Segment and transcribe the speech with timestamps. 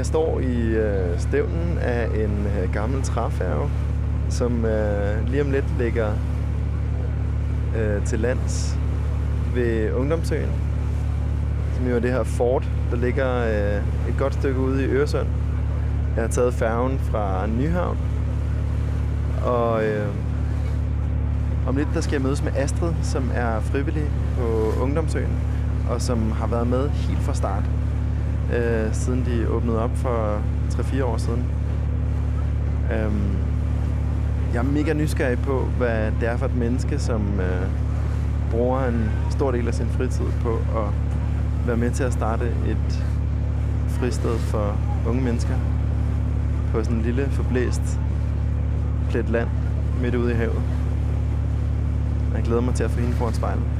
[0.00, 3.70] Jeg står i øh, stævnen af en øh, gammel træfærge,
[4.28, 6.08] som øh, lige om lidt ligger
[7.76, 8.78] øh, til lands
[9.54, 10.48] ved Ungdomsøen,
[11.74, 15.26] som jo er det her fort, der ligger øh, et godt stykke ude i Øresund.
[16.16, 17.98] Jeg har taget færgen fra Nyhavn,
[19.44, 20.08] og øh,
[21.66, 25.38] om lidt der skal jeg mødes med Astrid, som er frivillig på Ungdomsøen,
[25.90, 27.64] og som har været med helt fra start,
[28.54, 31.44] øh, siden de åbnede op for 3-4 år siden.
[32.92, 33.36] Øhm,
[34.52, 37.66] jeg er mega nysgerrig på, hvad det er for et menneske, som øh,
[38.50, 40.92] bruger en stor del af sin fritid på at
[41.66, 43.04] være med til at starte et
[43.88, 44.76] fristed for
[45.08, 45.54] unge mennesker
[46.72, 48.00] på sådan en lille forblæst
[49.10, 49.48] plet land
[50.02, 50.62] midt ude i havet.
[52.34, 53.79] Jeg glæder mig til at få hende foran spejlet.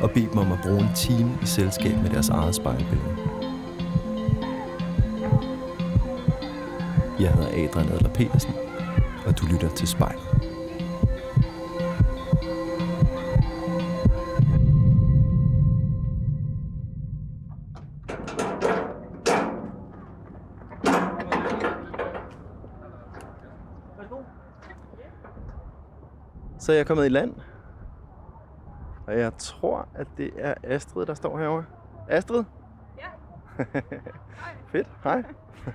[0.00, 3.16] og bedt dem om at bruge en time i selskab med deres eget spejlbillede.
[7.20, 8.52] Jeg hedder Adrian Adler Petersen,
[9.26, 10.22] og du lytter til spejlet.
[26.58, 27.34] Så jeg er kommet i land.
[29.08, 31.64] Og jeg tror, at det er Astrid, der står herovre.
[32.08, 32.44] Astrid?
[32.98, 33.64] Ja.
[34.72, 34.88] Fedt.
[35.04, 35.22] Hej.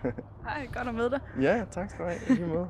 [0.47, 1.19] Hej, godt at møde dig.
[1.41, 2.21] Ja, tak skal du have.
[2.29, 2.67] I lige måde.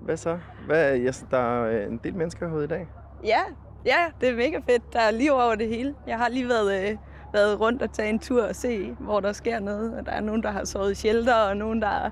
[0.00, 0.38] Hvad så?
[0.66, 2.88] Hvad, yes, der er en del mennesker herude i dag.
[3.24, 3.40] Ja,
[3.84, 4.92] ja, det er mega fedt.
[4.92, 5.94] Der er lige over det hele.
[6.06, 6.96] Jeg har lige været, øh,
[7.32, 9.98] været rundt og tage en tur og se, hvor der sker noget.
[9.98, 12.10] Og der er nogen, der har sovet i shelter, og nogen, der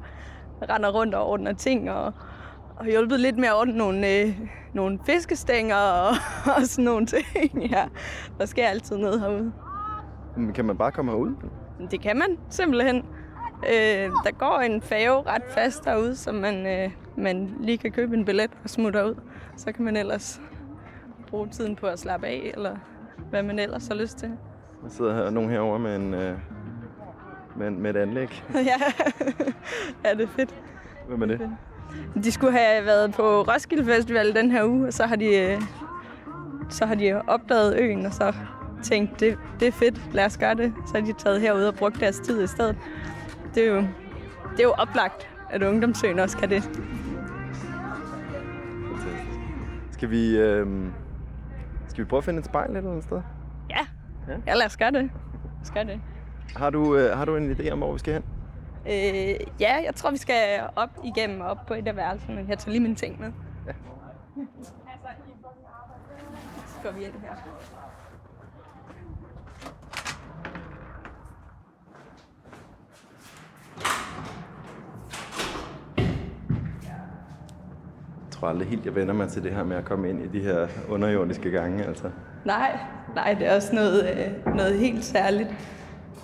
[0.70, 2.12] render rundt og ordner ting, og,
[2.78, 4.40] og hjulpet lidt med at ordne nogle, øh,
[4.72, 6.08] nogle fiskestænger og,
[6.56, 7.24] og sådan nogle ting.
[7.72, 7.84] Ja,
[8.38, 9.52] der sker altid noget herude.
[10.36, 11.34] Men Kan man bare komme herud?
[11.90, 12.96] Det kan man simpelthen.
[13.68, 18.16] Øh, der går en færge ret fast derude, så man, øh, man lige kan købe
[18.16, 19.14] en billet og smutte ud.
[19.56, 20.40] Så kan man ellers
[21.26, 22.76] bruge tiden på at slappe af, eller
[23.30, 24.32] hvad man ellers har lyst til.
[24.82, 26.38] Der sidder her, nogen herovre med, en, øh,
[27.56, 28.44] med, med et anlæg.
[28.54, 28.76] ja.
[30.04, 30.54] ja, det er fedt.
[31.08, 31.50] Hvem er det?
[32.25, 35.60] De skulle have været på Roskilde Festival den her uge, og så har de, øh,
[36.69, 38.34] så har de opdaget øen, og så
[38.82, 40.72] tænkt, det, det er fedt, lad os gøre det.
[40.87, 42.76] Så har de taget herud og brugt deres tid i stedet.
[43.54, 43.76] Det er jo,
[44.53, 46.71] det er jo oplagt, at ungdomsøen også kan det.
[49.91, 50.66] Skal vi, øh,
[51.88, 53.20] skal vi prøve at finde et spejl et eller andet sted?
[53.70, 53.87] Ja,
[54.28, 54.34] Ja.
[54.47, 55.03] ja lad os gøre det.
[55.03, 55.10] Lad
[55.62, 56.00] os gøre det.
[56.56, 58.22] Har du, øh, har du en idé om, hvor vi skal hen?
[58.88, 62.47] Øh, ja, jeg tror, vi skal op igennem op på et af værelserne.
[62.49, 63.32] Jeg tager lige mine ting med.
[63.66, 63.72] Ja.
[66.66, 67.34] Så går vi ind her.
[78.25, 80.38] Jeg tror aldrig helt, jeg vender mig til det her med at komme ind i
[80.38, 81.84] de her underjordiske gange.
[81.84, 82.10] Altså.
[82.44, 82.78] Nej,
[83.15, 85.49] nej, det er også noget, øh, noget helt særligt.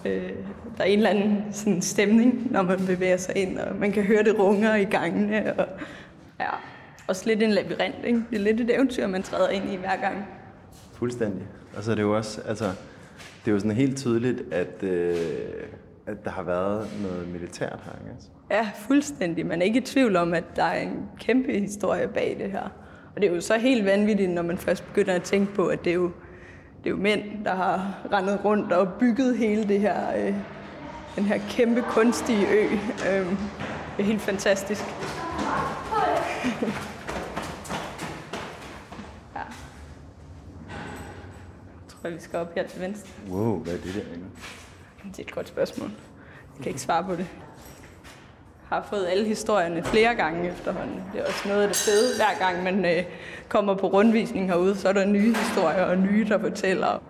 [0.04, 0.32] Øh,
[0.76, 4.02] der er en eller anden sådan, stemning, når man bevæger sig ind, og man kan
[4.02, 5.54] høre det runger i gangene.
[5.58, 5.66] Og,
[6.40, 6.48] ja,
[7.06, 8.22] også lidt en labyrint, ikke?
[8.30, 10.26] Det er lidt et eventyr, man træder ind i hver gang.
[10.92, 11.46] Fuldstændig.
[11.76, 12.64] Og så er det jo også, altså,
[13.44, 15.16] det er jo sådan helt tydeligt, at, øh,
[16.06, 18.12] at der har været noget militært her, ikke?
[18.14, 18.28] Altså.
[18.50, 19.46] Ja, fuldstændig.
[19.46, 22.68] Man er ikke i tvivl om, at der er en kæmpe historie bag det her.
[23.14, 25.84] Og det er jo så helt vanvittigt, når man først begynder at tænke på, at
[25.84, 26.10] det er jo,
[26.84, 30.34] det er jo mænd, der har rendet rundt og bygget hele det her, øh,
[31.16, 32.64] den her kæmpe kunstige ø.
[33.08, 33.26] Øh,
[33.96, 34.82] det er helt fantastisk.
[39.34, 39.44] ja.
[41.74, 43.08] Jeg tror, vi skal op her til venstre.
[43.30, 44.00] Wow, hvad er det der?
[45.10, 45.88] Det er et godt spørgsmål.
[46.56, 47.26] Jeg kan ikke svare på det
[48.74, 51.02] har fået alle historierne flere gange efterhånden.
[51.12, 52.16] Det er også noget af det fede.
[52.16, 53.04] Hver gang man øh,
[53.48, 57.02] kommer på rundvisning herude, så er der nye historier og nye, der fortæller.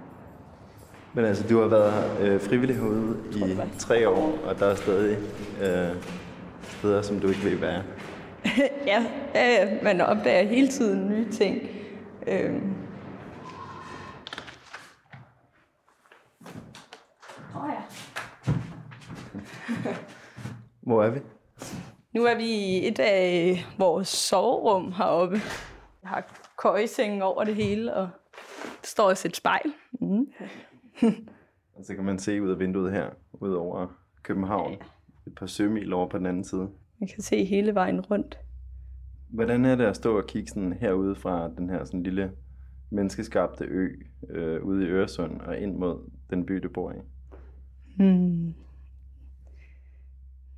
[1.14, 4.74] Men altså, du har været øh, frivillig herude tror, i tre år, og der er
[4.74, 5.18] stadig
[5.62, 5.96] øh,
[6.78, 7.82] steder, som du ikke ved, hvad er.
[8.92, 9.04] ja,
[9.36, 11.62] øh, man opdager hele tiden nye ting.
[12.26, 12.54] Øh,
[20.84, 21.20] Hvor er vi?
[22.14, 25.36] Nu er vi i et af vores soverum heroppe.
[26.02, 28.08] Jeg har køjeseng over det hele, og
[28.62, 29.72] der står også et spejl.
[30.00, 30.26] Mm.
[31.76, 33.86] Og så kan man se ud af vinduet her, ud over
[34.22, 34.72] København.
[35.26, 36.68] Et par sømil over på den anden side.
[37.00, 38.38] Man kan se hele vejen rundt.
[39.28, 42.32] Hvordan er det at stå og kigge sådan herude fra den her sådan lille
[42.90, 43.88] menneskeskabte ø
[44.30, 46.96] øh, ude i Øresund og ind mod den by, du bor i?
[47.96, 48.46] Hmm.
[48.46, 48.54] Jeg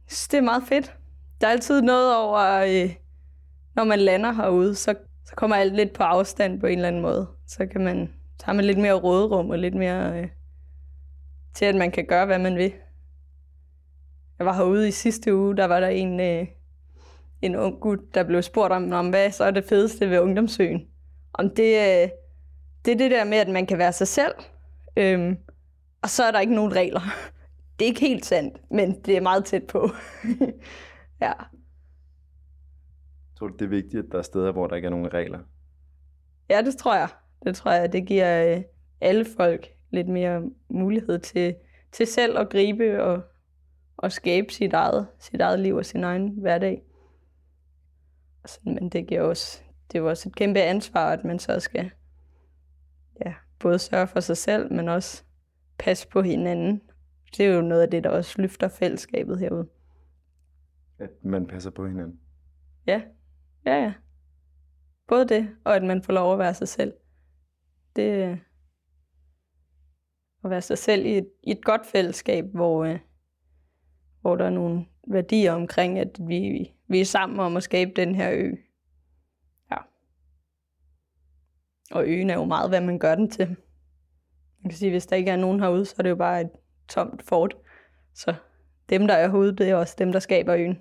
[0.06, 0.96] synes, det er meget fedt.
[1.40, 2.94] Der er altid noget over, øh,
[3.74, 4.94] når man lander herude, så,
[5.24, 7.26] så kommer alt lidt på afstand på en eller anden måde.
[7.46, 10.28] Så kan man, så har man lidt mere råderum og lidt mere øh,
[11.54, 12.72] til, at man kan gøre, hvad man vil.
[14.38, 16.46] Jeg var herude i sidste uge, der var der en, øh,
[17.42, 20.86] en ung gut, der blev spurgt om, om hvad så er det fedeste ved ungdomsøen.
[21.32, 22.08] Om det, øh,
[22.84, 24.34] det er det der med, at man kan være sig selv,
[24.96, 25.36] øhm,
[26.02, 27.00] og så er der ikke nogen regler.
[27.78, 29.90] Det er ikke helt sandt, men det er meget tæt på.
[31.20, 31.32] ja.
[33.38, 35.38] Tror du, det er vigtigt, at der er steder, hvor der ikke er nogen regler?
[36.50, 37.08] ja, det tror jeg.
[37.44, 38.62] Det tror jeg, det giver øh,
[39.00, 41.54] alle folk lidt mere mulighed til,
[41.92, 43.22] til selv at gribe og,
[43.96, 46.82] og skabe sit eget, sit eget liv og sin egen hverdag.
[48.46, 51.90] Sådan, men det giver også, det er også et kæmpe ansvar, at man så skal
[53.26, 55.24] ja, både sørge for sig selv, men også
[55.78, 56.82] passe på hinanden.
[57.36, 59.68] Det er jo noget af det, der også løfter fællesskabet herude.
[60.98, 62.20] At man passer på hinanden?
[62.86, 63.02] Ja,
[63.66, 63.92] ja, ja.
[65.08, 66.92] Både det, og at man får lov at være sig selv.
[67.96, 68.38] Det øh,
[70.46, 72.98] at være sig selv i et, i et godt fællesskab, hvor, øh,
[74.20, 78.14] hvor der er nogle værdier omkring, at vi, vi er sammen om at skabe den
[78.14, 78.52] her ø.
[79.70, 79.76] Ja.
[81.90, 83.48] Og øen er jo meget, hvad man gør den til.
[84.62, 86.50] Man kan sige, hvis der ikke er nogen herude, så er det jo bare et
[86.88, 87.56] tomt fort.
[88.14, 88.34] Så
[88.88, 90.78] dem, der er herude, det er også dem, der skaber øen.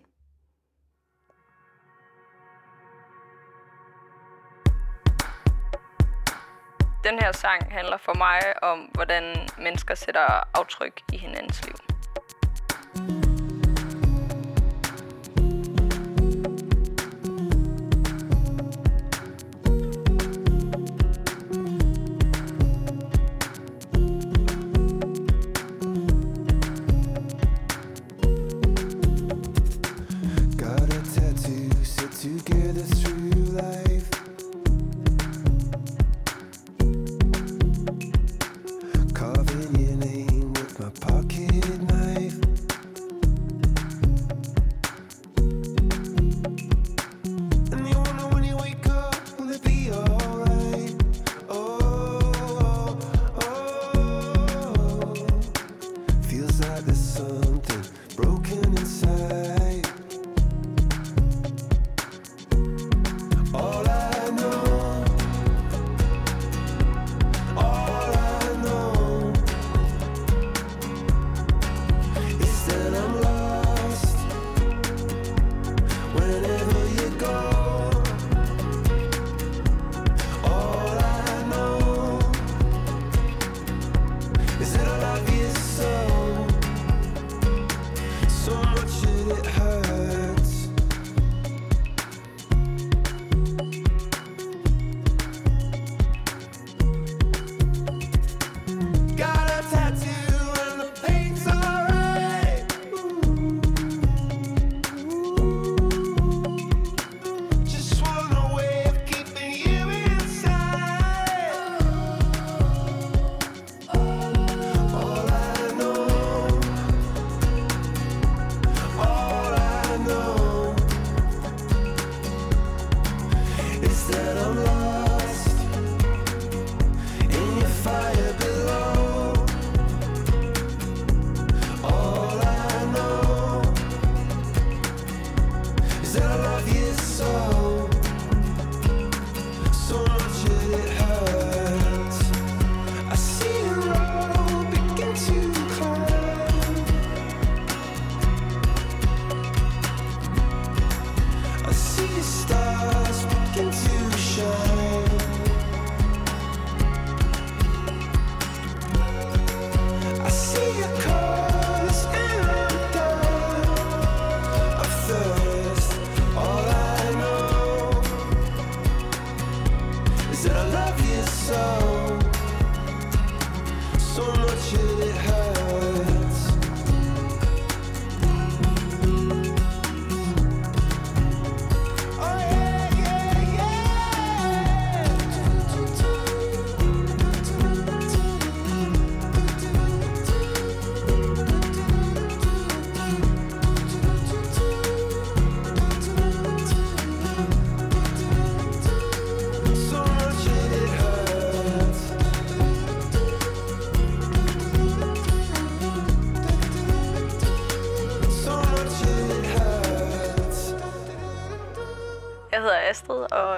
[7.05, 9.23] Den her sang handler for mig om, hvordan
[9.57, 11.94] mennesker sætter aftryk i hinandens liv.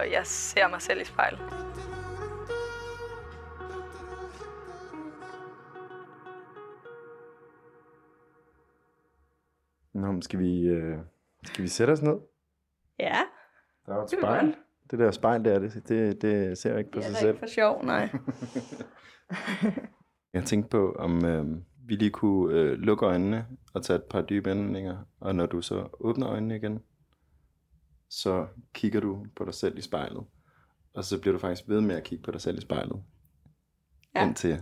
[0.08, 1.40] Og jeg ser mig selv i spejlet.
[9.94, 10.98] Nå, men skal vi, øh,
[11.44, 12.16] skal vi sætte os ned?
[13.00, 13.18] Ja,
[13.86, 14.56] Der er jo et Det spejl.
[14.92, 17.30] Det der spejl der, det, det, det ser ikke på det sig er da selv.
[17.30, 18.10] ikke for sjov, nej.
[20.34, 21.46] Jeg tænkte på, om øh,
[21.88, 24.98] vi lige kunne øh, lukke øjnene og tage et par dybe indåndinger.
[25.20, 26.84] Og når du så åbner øjnene igen,
[28.10, 30.26] så kigger du på dig selv i spejlet.
[30.94, 33.04] Og så bliver du faktisk ved med at kigge på dig selv i spejlet.
[34.16, 34.28] Ja.
[34.28, 34.60] Indtil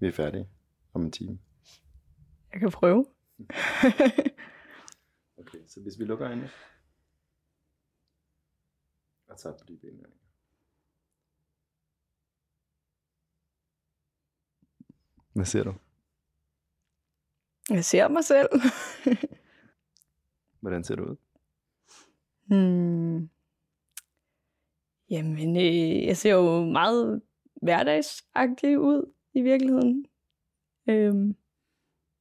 [0.00, 0.48] vi er færdige
[0.94, 1.38] om en time.
[2.52, 3.06] Jeg kan prøve.
[5.38, 6.50] Okay, så hvis vi lukker øjnene
[9.28, 10.18] og tager et par dybe indåndinger.
[15.32, 15.74] Hvad ser du?
[17.70, 18.48] Jeg ser mig selv.
[20.60, 21.16] Hvordan ser du ud?
[22.48, 23.28] Hmm.
[25.10, 27.22] Jamen, øh, jeg ser jo meget
[27.62, 30.06] hverdagsagtig ud i virkeligheden.
[30.88, 31.36] Øhm,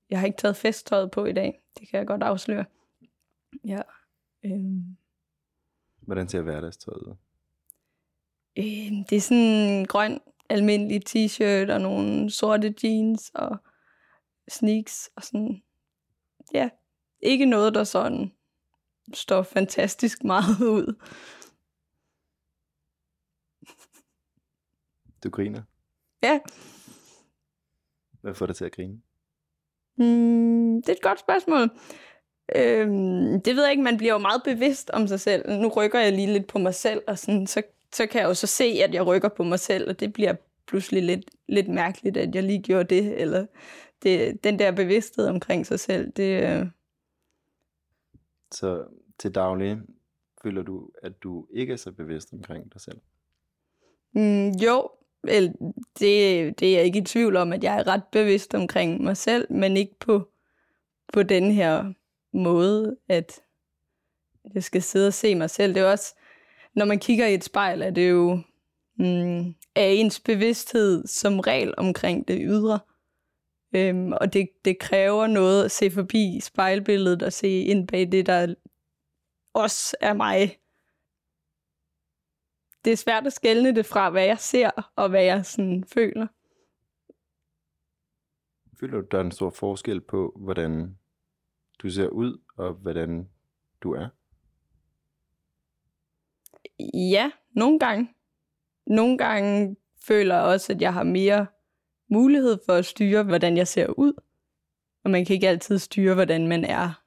[0.10, 1.62] jeg har ikke taget festtøjet på i dag.
[1.80, 2.66] Det kan jeg godt afsløre.
[3.66, 3.82] Ja.
[4.46, 4.98] Øhm,
[6.02, 7.16] Hvordan ser hverdagstøjet ud?
[8.58, 10.20] øh, det er sådan en grøn,
[10.50, 13.58] almindelig t-shirt og nogle sorte jeans og
[14.48, 15.64] sneaks og sådan.
[16.54, 16.70] Ja,
[17.20, 18.32] ikke noget, der sådan
[19.14, 20.96] står fantastisk meget ud.
[25.24, 25.62] Du griner.
[26.24, 26.40] Ja,
[28.22, 29.02] Hvad får dig til at grine?
[29.98, 31.70] Mm, det er et godt spørgsmål.
[32.56, 35.50] Øhm, det ved jeg ikke, man bliver jo meget bevidst om sig selv.
[35.50, 37.62] Nu rykker jeg lige lidt på mig selv, og sådan, så,
[37.94, 40.36] så kan jeg jo så se, at jeg rykker på mig selv, og det bliver
[40.68, 43.22] pludselig lidt, lidt mærkeligt, at jeg lige gjorde det.
[43.22, 43.46] Eller
[44.04, 46.66] det, den der bevidsthed omkring sig selv, det, øh,
[48.52, 48.86] så
[49.20, 49.78] til daglig
[50.44, 53.00] føler du, at du ikke er så bevidst omkring dig selv?
[54.12, 54.90] mm, jo,
[56.00, 59.18] det, det er jeg ikke i tvivl om, at jeg er ret bevidst omkring mig
[59.18, 60.30] selv, men ikke på,
[61.14, 61.94] på den her
[62.34, 63.42] måde, at
[64.54, 65.74] jeg skal sidde og se mig selv.
[65.74, 66.16] Det er også,
[66.76, 68.40] når man kigger i et spejl, er det jo
[68.96, 72.80] mm, er ens bevidsthed som regel omkring det ydre.
[73.76, 78.26] Øhm, og det, det kræver noget at se forbi spejlbilledet og se ind bag det,
[78.26, 78.56] der
[79.54, 80.60] også er mig.
[82.86, 86.28] Det er svært at skelne det fra, hvad jeg ser og hvad jeg sådan føler.
[88.80, 90.98] Føler du, der er en stor forskel på, hvordan
[91.80, 93.30] du ser ud, og hvordan
[93.82, 94.08] du er?
[96.94, 98.14] Ja, nogle gange.
[98.86, 99.76] Nogle gange
[100.08, 101.48] føler jeg også, at jeg har mere
[102.08, 104.14] mulighed for at styre, hvordan jeg ser ud.
[105.04, 107.04] Og man kan ikke altid styre, hvordan man er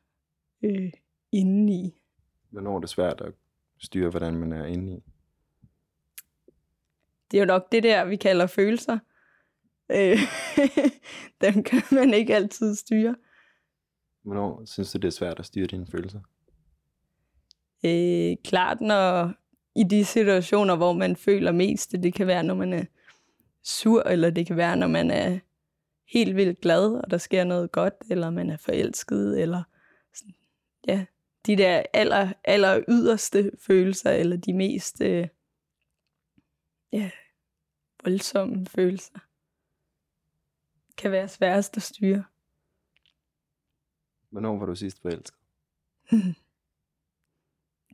[0.62, 0.92] øh,
[1.33, 2.02] indeni.
[2.50, 3.33] Hvornår er det svært at
[3.78, 5.02] styre, hvordan man er inde i?
[7.30, 8.99] Det er jo nok det der, vi kalder følelser.
[9.90, 10.19] Øh,
[11.45, 13.16] dem kan man ikke altid styre.
[14.23, 16.21] Hvornår synes du, det er svært at styre dine følelser?
[17.85, 19.33] Øh, klart, når
[19.76, 22.85] i de situationer, hvor man føler mest, det kan være, når man er
[23.62, 25.38] sur, eller det kan være, når man er
[26.09, 29.62] helt vildt glad, og der sker noget godt, eller man er forelsket, eller
[30.14, 30.35] sådan,
[30.87, 31.07] ja,
[31.47, 35.29] de der aller, aller yderste følelser, eller de mest øh,
[36.93, 37.11] ja,
[38.05, 39.19] voldsomme følelser,
[40.97, 42.25] kan være sværest at styre.
[44.31, 45.38] Hvornår var du sidst forelsket?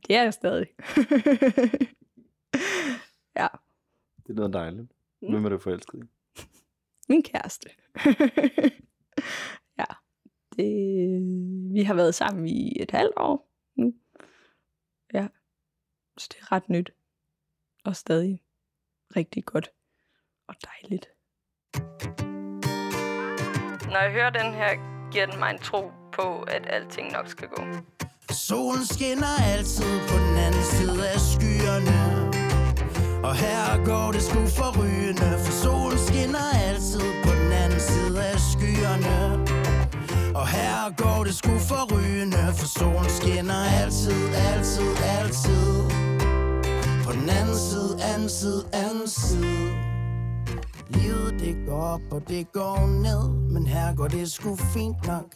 [0.07, 0.67] Det er jeg stadig.
[3.39, 3.47] ja,
[4.27, 4.96] Det lyder dejligt.
[5.21, 5.31] Mm.
[5.31, 6.07] Hvem er du forelsket i?
[7.09, 7.69] min kæreste.
[9.79, 9.85] ja,
[10.55, 11.21] det,
[11.73, 13.93] vi har været sammen i et halvt år nu.
[15.13, 15.27] Ja,
[16.17, 16.91] så det er ret nyt.
[17.83, 18.43] Og stadig
[19.15, 19.69] rigtig godt
[20.47, 21.09] og dejligt.
[23.85, 24.69] Når jeg hører den her,
[25.11, 27.63] giver den mig en tro på, at alting nok skal gå.
[28.29, 32.26] Solen skinner altid på den anden side af skyerne
[33.27, 38.39] og her går det sgu forrygende For solen skinner altid på den anden side af
[38.39, 39.17] skyerne.
[40.35, 45.65] Og her går det sgu forrygende For solen skinner altid, altid, altid.
[47.05, 49.67] På den anden side, anden side, anden side.
[50.89, 55.29] Livet det går op og det går ned Men her går det sgu fint nok.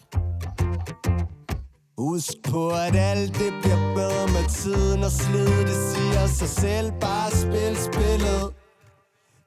[2.01, 6.91] Husk på, at alt det bliver bedre med tiden og slid Det siger sig selv,
[7.01, 8.43] bare spil spillet.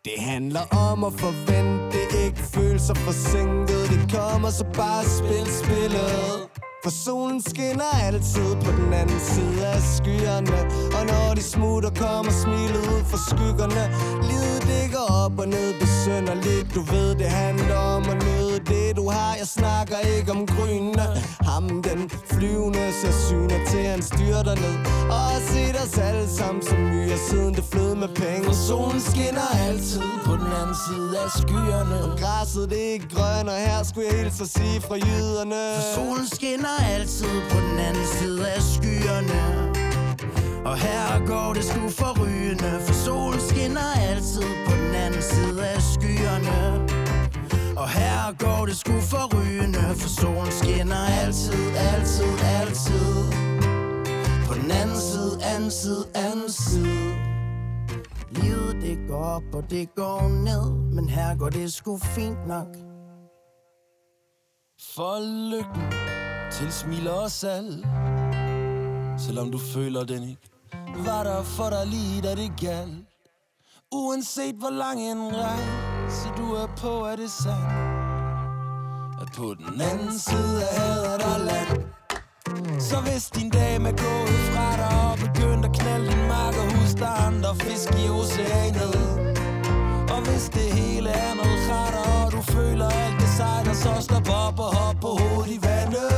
[0.04, 3.82] Det handler om at forvente, ikke føle sig forsinket.
[3.92, 6.48] Det kommer, så bare spil spillet.
[6.84, 10.58] For solen skinner altid på den anden side af skyerne.
[10.96, 13.84] Og når de smutter kommer smilet ud fra skyggerne.
[14.30, 19.04] Livet ligger op og ned besønderligt Du ved det handler om at nyde det du
[19.10, 19.34] har.
[19.42, 21.06] Jeg snakker ikke om grynene.
[21.50, 24.76] Ham den flyvende ser syner til han styrter ned.
[25.16, 28.44] Og set os alle sammen som myrer siden det flød med penge.
[28.44, 31.96] For solen skinner altid på den anden side af skyerne.
[32.06, 35.62] Og græsset det er ikke grønt og her skulle jeg hilse at sige fra jyderne.
[35.76, 39.40] For solen skinner altid på den anden side af skyerne.
[40.64, 42.72] Og her går det sgu forrygende.
[42.86, 46.93] For solen skinner altid på den anden side af skyerne
[47.76, 53.14] og her går det sgu forrygende For solen skinner altid, altid, altid.
[54.46, 57.14] På den anden side, anden side, anden side.
[58.30, 62.66] Livet det går op og det går ned Men her går det sgu fint nok.
[64.94, 65.18] For
[65.50, 65.92] lykken
[66.52, 67.86] tilsmiler os alle
[69.18, 70.50] Selvom du føler den ikke
[71.06, 73.13] Var der for dig lige da det galt.
[73.96, 77.74] Uanset hvor lang en rejse du er på, er det sandt
[79.22, 81.70] At på den anden side af havet er der land
[82.80, 86.66] Så hvis din dame er gået fra dig Og begyndt at knalde din mark Og
[86.66, 88.96] markerhus Der andre fisk i oceanet.
[90.14, 94.28] Og hvis det hele er noget kratter Og du føler alt det sejler Så stop
[94.44, 96.10] op og hop på hovedet i vandet.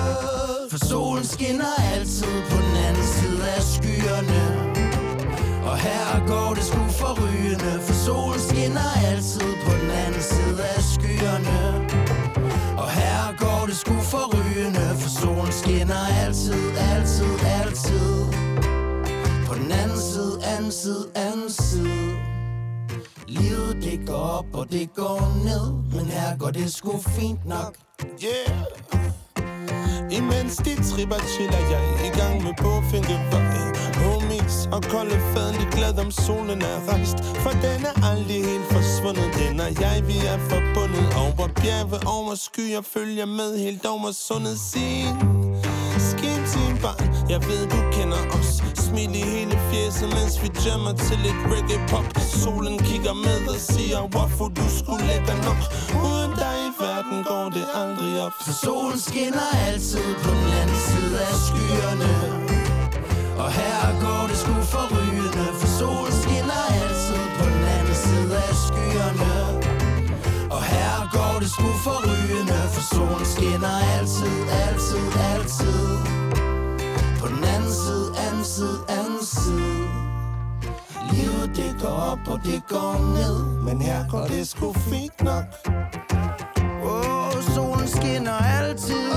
[0.70, 2.55] For solen skinner altid på
[5.76, 10.82] Og her går det sgu forrygende For solen skinner altid på den anden side af
[10.82, 11.58] skyerne.
[12.82, 18.08] Og her går det sgu forrygende For solen skinner altid, altid, altid.
[19.46, 22.12] På den anden side, anden side, anden side.
[23.26, 27.74] Livet det går op og det går ned Men her går det sgu fint nok.
[28.24, 29.05] Yeah.
[30.10, 33.56] Imens de tripper chiller jeg i gang med bogfinkevej
[34.02, 37.18] Homies og kolde faden, glad om solen er rejst.
[37.42, 39.28] For den er aldrig helt forsvundet.
[39.38, 44.58] Den og jeg, vi er forbundet Over bjerge, over skyer Følger med helt over sundet
[44.58, 45.16] sin
[45.98, 48.55] Skin til barn Jeg ved du kender os.
[48.86, 52.06] Smil i hele fjeset Mens vi jammer til et reggae pop.
[52.42, 55.60] Solen kigger med og siger Hvorfor du skulle lægge nok?
[56.06, 58.34] Uden dig i verden går det aldrig op.
[58.44, 62.12] For solen skinner altid på den anden side af skyerne.
[63.42, 68.54] Og her går det sgu forrygende For solen skinner altid på den anden side af
[68.66, 69.32] skyerne.
[70.56, 76.25] Og her går det sgu forrygende For solen skinner altid, altid, altid.
[77.26, 79.88] På den anden side, anden side, anden side.
[81.12, 83.62] Livet det går op og det går ned.
[83.64, 85.44] Men her går det sgu fint nok.
[86.84, 89.15] Åh, oh, solen skinner altid.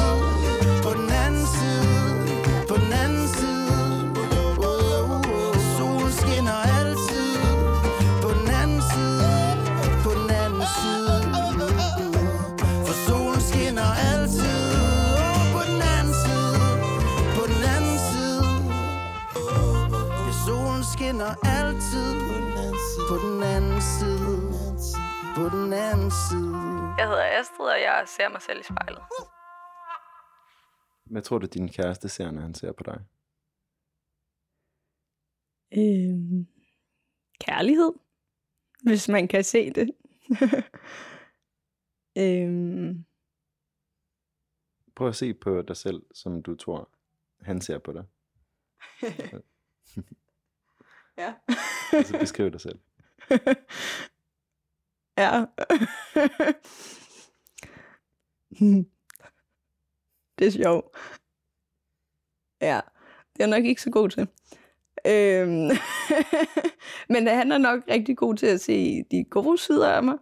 [21.10, 22.10] Skinner altid
[23.10, 24.38] På den anden side
[25.38, 26.58] På den anden side
[27.00, 29.04] Jeg hedder Astrid, og jeg ser mig selv i spejlet.
[31.06, 33.00] Hvad tror du, din kæreste ser, når han ser på dig?
[35.80, 36.48] Øhm,
[37.40, 37.94] kærlighed,
[38.84, 39.90] hvis man kan se det.
[42.24, 43.06] øhm,
[44.96, 46.90] Prøv at se på dig selv, som du tror,
[47.42, 48.06] han ser på dig.
[51.20, 51.34] ja.
[51.94, 52.80] Altså beskriv dig selv.
[55.18, 55.46] ja.
[60.40, 60.98] det er sjovt.
[62.62, 62.80] Ja,
[63.38, 64.28] det er nok ikke så god til.
[65.08, 65.70] Øhm.
[67.14, 70.18] Men han er nok rigtig god til at se de gode sider af mig.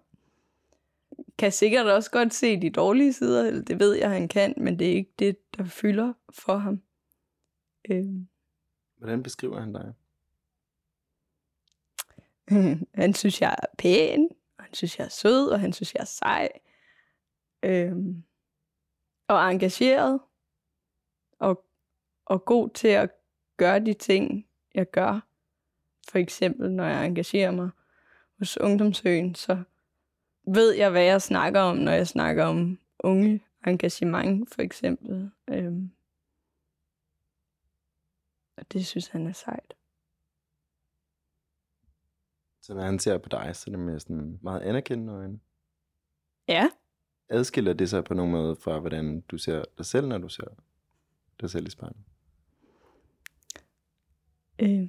[1.37, 4.79] Kan sikkert også godt se de dårlige sider, eller det ved jeg, han kan, men
[4.79, 6.81] det er ikke det, der fylder for ham.
[7.91, 8.27] Øhm.
[8.97, 9.93] Hvordan beskriver han dig?
[13.01, 16.01] han synes, jeg er pæn, og han synes, jeg er sød, og han synes, jeg
[16.01, 16.49] er sej.
[17.63, 18.23] Øhm,
[19.27, 20.19] og engageret,
[21.39, 21.65] og,
[22.25, 23.11] og god til at
[23.57, 25.27] gøre de ting, jeg gør.
[26.09, 27.69] For eksempel, når jeg engagerer mig
[28.37, 29.63] hos Ungdomsøen, så
[30.47, 35.31] ved jeg, hvad jeg snakker om, når jeg snakker om unge engagement, for eksempel.
[35.47, 35.91] Øhm,
[38.57, 39.76] og det synes han er sejt.
[42.67, 45.39] Så når han ser på dig, så er det med sådan meget anerkendende øjne.
[46.47, 46.69] Ja,
[47.29, 50.47] Adskiller det sig på nogen måde fra, hvordan du ser dig selv, når du ser
[51.41, 51.97] dig selv i spejlet?
[54.59, 54.87] Øh,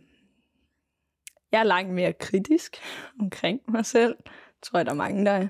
[1.52, 2.76] jeg er langt mere kritisk
[3.20, 4.16] omkring mig selv.
[4.26, 5.48] Jeg tror, der er mange, der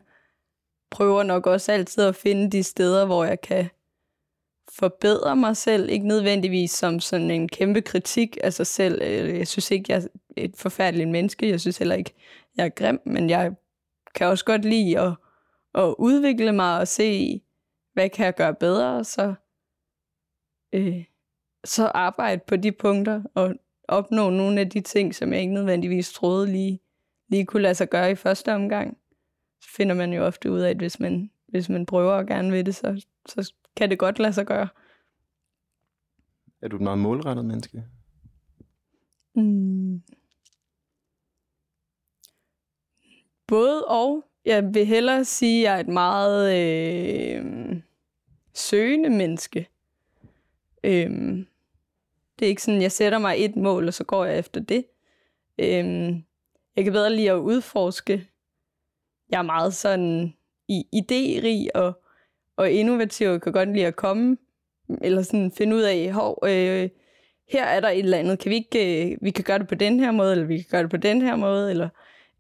[0.91, 3.69] prøver nok også altid at finde de steder, hvor jeg kan
[4.73, 5.91] forbedre mig selv.
[5.91, 9.03] Ikke nødvendigvis som sådan en kæmpe kritik af sig selv.
[9.03, 11.49] Øh, jeg synes ikke, jeg er et forfærdeligt menneske.
[11.49, 12.15] Jeg synes heller ikke,
[12.57, 13.53] jeg er grim, men jeg
[14.15, 15.13] kan også godt lide at,
[15.75, 17.41] at udvikle mig og se,
[17.93, 19.35] hvad kan jeg gøre bedre, og så,
[20.73, 21.05] øh,
[21.65, 23.55] så arbejde på de punkter og
[23.89, 26.81] opnå nogle af de ting, som jeg ikke nødvendigvis troede lige,
[27.29, 28.99] lige kunne lade sig gøre i første omgang.
[29.61, 32.51] Så finder man jo ofte ud af, at hvis man, hvis man prøver og gerne
[32.51, 34.69] vil det, så, så kan det godt lade sig gøre.
[36.63, 37.85] Er du et meget målrettet menneske?
[39.35, 40.03] Mm.
[43.47, 44.25] Både og.
[44.45, 47.77] Jeg vil hellere sige, at jeg er et meget øh,
[48.55, 49.69] søgende menneske.
[50.85, 51.47] Øhm,
[52.39, 54.85] det er ikke sådan, jeg sætter mig et mål, og så går jeg efter det.
[55.59, 56.25] Øhm,
[56.77, 58.29] jeg kan bedre lide at udforske.
[59.29, 60.35] Jeg er meget sådan
[60.69, 62.03] i idérig og,
[62.59, 64.37] og innovative kan godt lide at komme,
[65.03, 66.91] eller sådan finde ud af, hov, øh,
[67.49, 68.39] her er der et eller andet.
[68.39, 70.67] Kan vi ikke, øh, vi kan gøre det på den her måde, eller vi kan
[70.71, 71.89] gøre det på den her måde, eller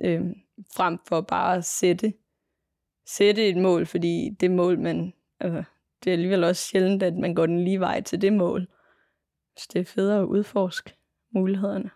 [0.01, 0.21] øh,
[0.77, 2.13] frem for bare at sætte,
[3.07, 5.65] sætte et mål, fordi det mål, man, altså,
[6.05, 8.67] det er alligevel også sjældent, at man går den lige vej til det mål.
[9.57, 10.95] Så det er federe at udforske
[11.31, 11.91] mulighederne.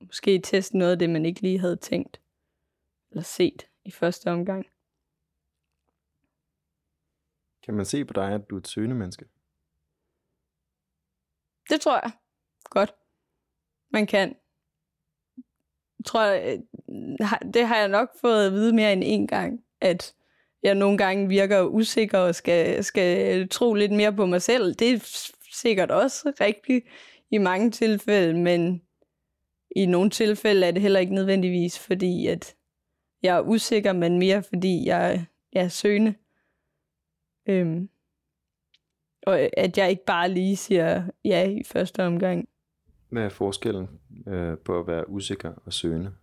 [0.00, 2.20] Måske teste noget af det, man ikke lige havde tænkt
[3.10, 4.66] eller set i første omgang.
[7.64, 9.24] Kan man se på dig, at du er et søgende menneske?
[11.70, 12.12] Det tror jeg
[12.64, 12.94] godt,
[13.90, 14.36] man kan.
[15.38, 20.14] Jeg øh, tror, det har jeg nok fået at vide mere end en gang, at
[20.62, 24.74] jeg nogle gange virker usikker og skal, skal tro lidt mere på mig selv.
[24.74, 26.86] Det er sikkert også rigtigt
[27.30, 28.82] i mange tilfælde, men
[29.76, 32.56] i nogle tilfælde er det heller ikke nødvendigvis, fordi at
[33.22, 36.14] jeg er usikker, men mere fordi jeg, jeg er søgende.
[37.46, 37.88] Øhm,
[39.22, 42.48] og at jeg ikke bare lige siger ja i første omgang.
[43.08, 43.88] Hvad er forskellen
[44.28, 46.14] øh, på at være usikker og søgende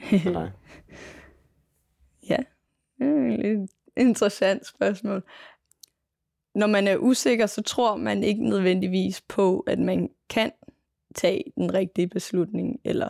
[0.00, 0.52] for dig?
[2.28, 2.38] Ja,
[2.98, 5.22] det er et lidt interessant spørgsmål.
[6.54, 10.52] Når man er usikker, så tror man ikke nødvendigvis på, at man kan
[11.14, 13.08] tage den rigtige beslutning, eller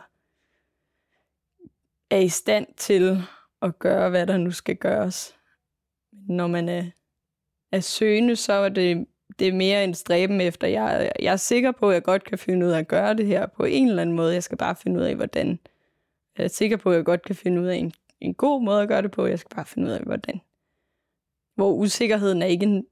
[2.11, 3.19] er i stand til
[3.63, 5.36] at gøre, hvad der nu skal gøres.
[6.29, 6.85] Når man er,
[7.73, 9.07] er søgende, så er det,
[9.39, 12.39] det er mere en stræben efter, jeg, jeg er sikker på, at jeg godt kan
[12.39, 14.35] finde ud af at gøre det her på en eller anden måde.
[14.35, 15.59] Jeg skal bare finde ud af, hvordan.
[16.39, 18.83] Jeg er sikker på, at jeg godt kan finde ud af en en god måde
[18.83, 19.27] at gøre det på.
[19.27, 20.41] Jeg skal bare finde ud af, hvordan.
[21.55, 22.87] Hvor usikkerheden er ikke, en,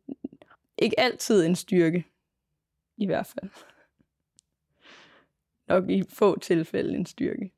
[0.78, 2.04] ikke altid en styrke.
[2.96, 3.50] I hvert fald.
[5.68, 7.52] Nok i få tilfælde en styrke.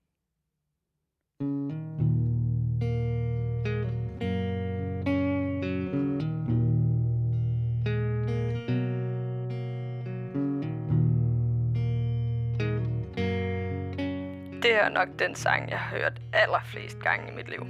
[14.66, 17.66] Det er nok den sang, jeg har hørt allerflest gange i mit liv.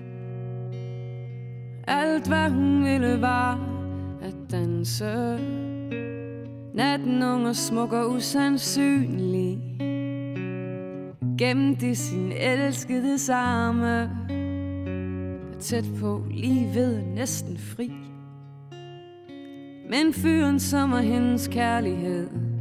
[1.87, 3.61] Alt hvad hun ville var
[4.23, 5.39] at danse.
[6.75, 9.59] Natten ung og smuk og usandsynlig.
[11.39, 14.11] Gemt i sin elskede arme
[15.61, 17.93] Tæt på, lige ved, næsten fri.
[19.91, 22.56] Men fyren, som er hendes kærlighed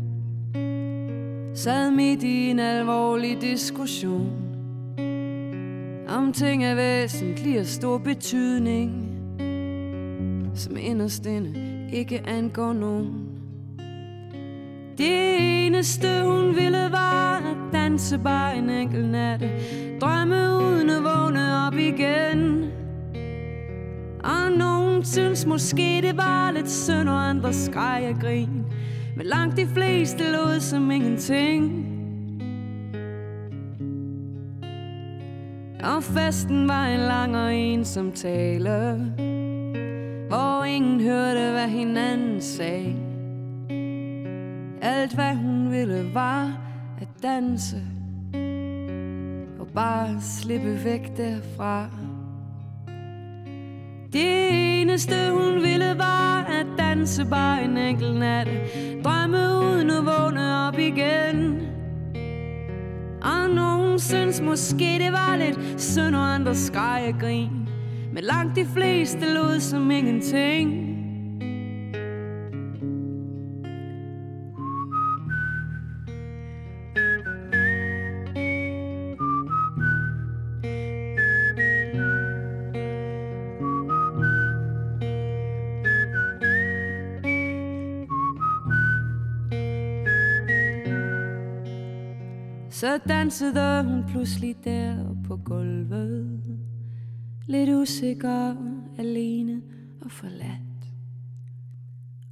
[1.65, 4.31] Sad midt i en alvorlig diskussion
[6.07, 8.91] Om ting af væsentlig og stor betydning
[10.55, 11.53] Som inderst inde
[11.93, 13.29] ikke angår nogen.
[14.97, 19.43] Det eneste hun ville var at danse bare en enkelt nat,
[20.01, 22.71] Drømme uden at vågne op igen.
[24.23, 28.64] Og nogen synes måske det var lidt synd Og andre skreg og grin.
[29.15, 31.85] Men langt de fleste lod som ingenting.
[35.83, 38.95] Og festen var en lang og ensom tale
[40.27, 42.95] Hvor ingen hørte hvad hinanden sagde.
[44.81, 46.57] Alt hvad hun ville var
[47.01, 47.81] at danse
[49.59, 52.04] Og bare slippe væk derfra.
[54.15, 58.47] Det eneste hun ville var at danse bare en enkelt nat.
[59.03, 61.61] Drømme uden at vågne op igen.
[63.21, 67.69] Og nogen synes måske det var lidt synd Og andre skreg og grin.
[68.13, 70.84] Men langt de fleste lod som ingenting.
[92.85, 96.41] Så dansede hun pludselig der på gulvet.
[97.45, 98.55] Lidt usikker,
[98.97, 99.61] alene
[100.01, 100.91] og forladt.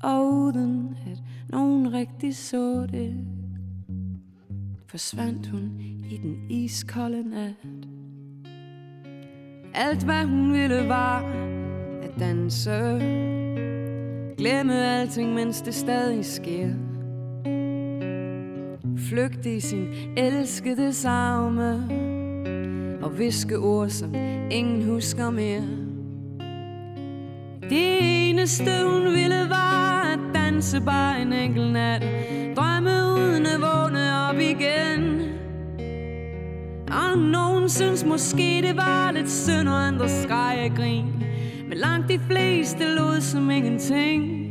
[0.03, 3.15] Og uden at nogen rigtig så det
[4.87, 7.87] Forsvandt hun i den iskolde nat.
[9.73, 11.21] Alt hvad hun ville var
[12.03, 12.99] at danse.
[14.37, 16.92] Glemme alting, mens det stadig sker.
[19.13, 21.89] Flygte i sin elskede savme
[23.01, 24.15] Og viske ord, som
[24.51, 25.61] ingen husker mere.
[27.69, 27.99] Det
[28.29, 32.01] eneste hun ville var at danse bare en enkelt nat
[32.55, 35.21] Drømme uden at vågne op igen.
[36.87, 41.05] Og nogen synes måske det var lidt synd Og andre skreg grin
[41.69, 44.42] Men langt de fleste lod som ingenting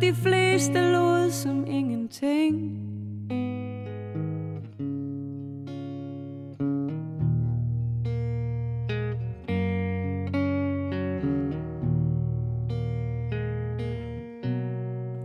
[0.00, 2.54] de fleste lod som ingenting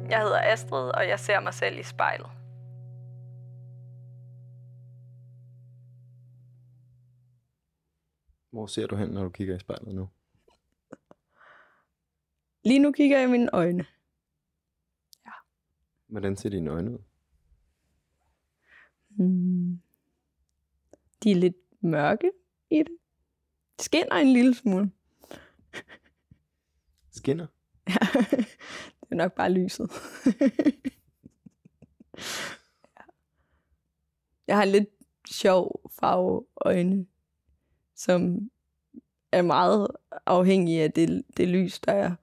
[0.10, 2.30] Jeg hedder Astrid, og jeg ser mig selv i spejlet.
[8.52, 10.10] Hvor ser du hen, når du kigger i spejlet nu?
[12.64, 13.86] Lige nu kigger jeg i mine øjne.
[16.08, 17.00] Hvordan ser dine øjne ud?
[19.10, 19.82] Hmm.
[21.24, 22.32] De er lidt mørke
[22.70, 22.98] i det.
[23.78, 24.92] Det skinner en lille smule.
[27.12, 27.48] Skinner?
[27.88, 29.92] Ja, det er nok bare lyset.
[34.48, 34.90] Jeg har lidt
[35.32, 37.06] sjov farve øjne,
[37.96, 38.50] som
[39.32, 39.88] er meget
[40.26, 42.16] afhængig af det, det lys, der er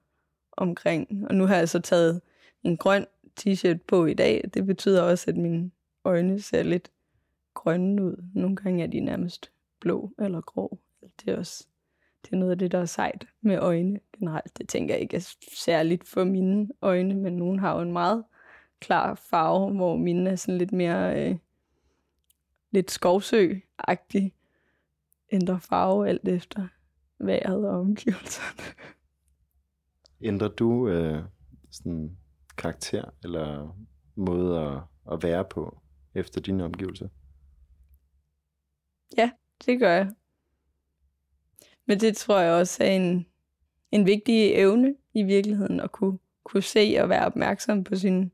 [0.53, 1.27] omkring.
[1.29, 2.21] Og nu har jeg så taget
[2.63, 3.07] en grøn
[3.41, 4.51] t-shirt på i dag.
[4.55, 5.71] Det betyder også, at mine
[6.05, 6.91] øjne ser lidt
[7.55, 8.25] grønne ud.
[8.35, 10.79] Nogle gange er de nærmest blå eller grå.
[11.21, 11.67] Det er også
[12.23, 14.59] det er noget af det, der er sejt med øjne generelt.
[14.59, 18.25] Det tænker jeg ikke er særligt for mine øjne, men nogen har jo en meget
[18.81, 21.37] klar farve, hvor mine er sådan lidt mere øh,
[22.71, 24.33] lidt skovsø-agtig,
[25.33, 26.69] ændrer farve alt efter
[27.19, 28.63] vejret og omgivelserne.
[30.21, 31.23] Ændrer du øh,
[31.71, 32.17] sådan
[32.63, 33.77] karakter eller
[34.15, 34.81] måde at,
[35.13, 35.79] at være på
[36.15, 37.09] efter dine omgivelser?
[39.17, 39.31] Ja,
[39.67, 40.11] det gør jeg.
[41.87, 43.27] Men det tror jeg også er en,
[43.91, 48.31] en vigtig evne i virkeligheden, at kunne, kunne se og være opmærksom på sine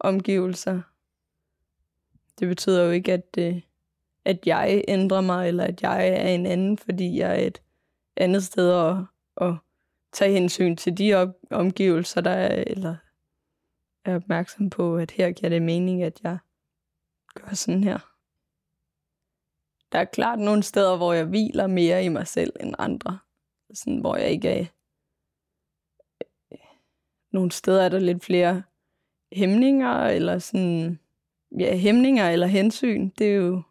[0.00, 0.82] omgivelser.
[2.38, 3.60] Det betyder jo ikke, at, øh,
[4.24, 7.62] at jeg ændrer mig, eller at jeg er en anden, fordi jeg er et
[8.16, 9.06] andet sted og,
[9.36, 9.56] og
[10.12, 12.96] tage hensyn til de omgivelser, der er, eller
[14.04, 16.38] er opmærksom på, at her giver det mening, at jeg
[17.34, 17.98] gør sådan her.
[19.92, 23.18] Der er klart nogle steder, hvor jeg hviler mere i mig selv end andre.
[23.74, 24.66] Sådan, hvor jeg ikke er...
[27.32, 28.62] Nogle steder er der lidt flere
[29.32, 30.98] hæmninger, eller sådan...
[31.58, 33.10] Ja, hæmninger eller hensyn.
[33.18, 33.62] Det er jo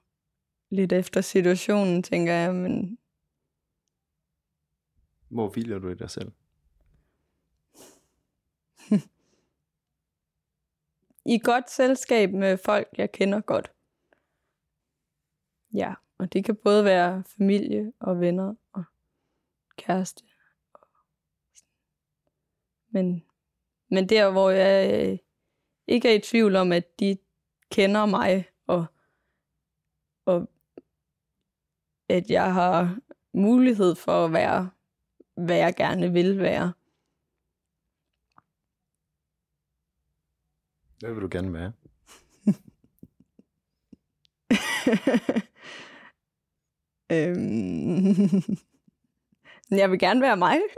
[0.70, 2.98] lidt efter situationen, tænker jeg, men
[5.30, 6.32] Hvor hviler du i dig selv?
[11.26, 13.72] I godt selskab med folk, jeg kender godt.
[15.74, 18.84] Ja, og det kan både være familie og venner og
[19.78, 20.24] kæreste.
[22.90, 23.26] Men,
[23.90, 25.18] men der, hvor jeg øh,
[25.88, 27.18] ikke er i tvivl om, at de
[27.72, 28.86] kender mig, og,
[30.26, 30.50] og
[32.10, 33.00] at jeg har
[33.34, 34.70] mulighed for at være,
[35.36, 36.74] hvad jeg gerne vil være.
[41.02, 41.74] Hvad vil du gerne være?
[47.12, 47.38] øhm,
[49.72, 50.58] jeg vil gerne være mig.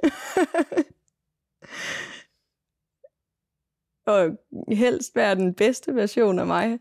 [4.14, 4.38] og
[4.72, 6.70] helst være den bedste version af mig.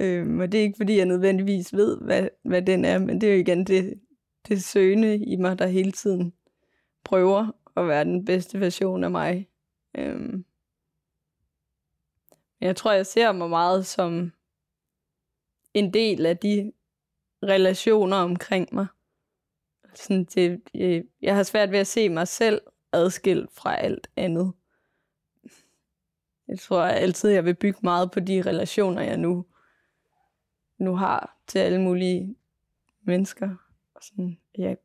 [0.00, 3.28] øhm, og det er ikke, fordi jeg nødvendigvis ved, hvad, hvad den er, men det
[3.28, 4.00] er jo igen det,
[4.48, 6.34] det søgende i mig, der hele tiden
[7.04, 9.48] prøver at være den bedste version af mig.
[9.98, 10.44] Øhm,
[12.64, 14.32] jeg tror, jeg ser mig meget som
[15.74, 16.72] en del af de
[17.42, 18.86] relationer omkring mig.
[19.94, 22.60] Sådan det, øh, jeg har svært ved at se mig selv
[22.92, 24.52] adskilt fra alt andet.
[26.48, 29.46] Jeg tror altid, jeg vil bygge meget på de relationer, jeg nu,
[30.78, 32.36] nu har til alle mulige
[33.02, 33.56] mennesker.
[33.94, 34.76] Og sådan, jeg,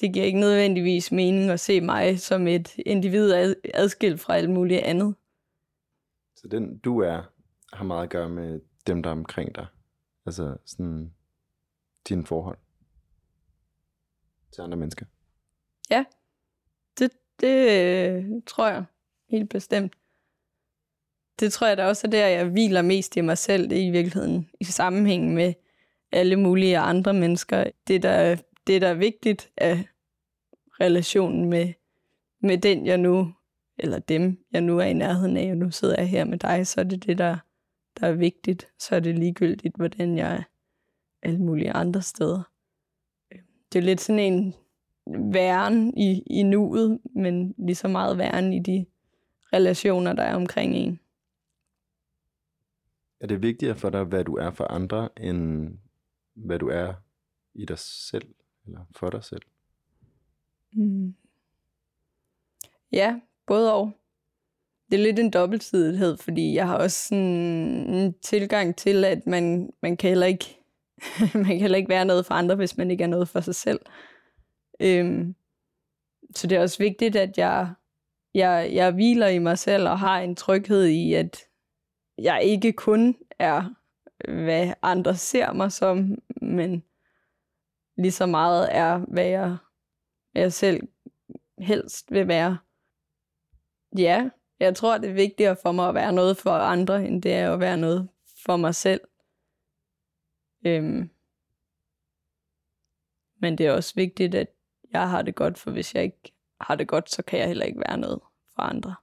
[0.00, 4.80] det giver ikke nødvendigvis mening at se mig som et individ adskilt fra alt muligt
[4.80, 5.14] andet.
[6.36, 7.22] Så den du er,
[7.72, 9.66] har meget at gøre med dem, der er omkring dig.
[10.26, 11.14] Altså sådan
[12.08, 12.58] dine forhold
[14.52, 15.06] til andre mennesker.
[15.90, 16.04] Ja,
[16.98, 18.84] Det, det øh, tror jeg
[19.28, 19.92] helt bestemt.
[21.40, 23.90] Det tror jeg da også er der, jeg hviler mest i mig selv, det i
[23.90, 25.54] virkeligheden i sammenhæng med
[26.12, 27.70] alle mulige andre mennesker.
[27.88, 29.82] Det, der, det, der er vigtigt, er
[30.80, 31.72] relationen med,
[32.40, 33.34] med den, jeg nu,
[33.78, 36.66] eller dem, jeg nu er i nærheden af, og nu sidder jeg her med dig,
[36.66, 37.38] så er det det, der,
[38.00, 38.68] der er vigtigt.
[38.78, 40.42] Så er det ligegyldigt, hvordan jeg er
[41.22, 42.42] alle mulige andre steder.
[43.72, 44.54] Det er lidt sådan en
[45.32, 48.86] væren i, i nuet, men lige så meget væren i de
[49.52, 51.00] relationer, der er omkring en.
[53.20, 55.70] Er det vigtigere for dig, hvad du er for andre, end
[56.34, 56.94] hvad du er
[57.54, 58.34] i dig selv,
[58.66, 59.42] eller for dig selv?
[60.72, 61.14] Mm.
[62.92, 63.92] Ja, både og.
[64.90, 67.24] Det er lidt en dobbeltsidighed, fordi jeg har også sådan
[67.94, 70.58] en tilgang til, at man, man, kan heller ikke,
[71.34, 73.54] man kan heller ikke være noget for andre, hvis man ikke er noget for sig
[73.54, 73.80] selv.
[74.80, 75.34] Øhm,
[76.34, 77.74] så det er også vigtigt, at jeg,
[78.34, 81.42] jeg, jeg hviler i mig selv og har en tryghed i, at
[82.18, 83.74] jeg ikke kun er,
[84.28, 86.82] hvad andre ser mig som, men
[87.98, 89.56] lige så meget er, hvad jeg,
[90.32, 90.88] hvad jeg selv
[91.58, 92.58] helst vil være.
[93.98, 94.28] Ja,
[94.60, 97.52] jeg tror, det er vigtigere for mig at være noget for andre, end det er
[97.52, 98.08] at være noget
[98.46, 99.00] for mig selv.
[100.66, 101.10] Øhm.
[103.40, 104.48] Men det er også vigtigt, at
[104.92, 107.66] jeg har det godt, for hvis jeg ikke har det godt, så kan jeg heller
[107.66, 108.20] ikke være noget
[108.54, 108.94] for andre.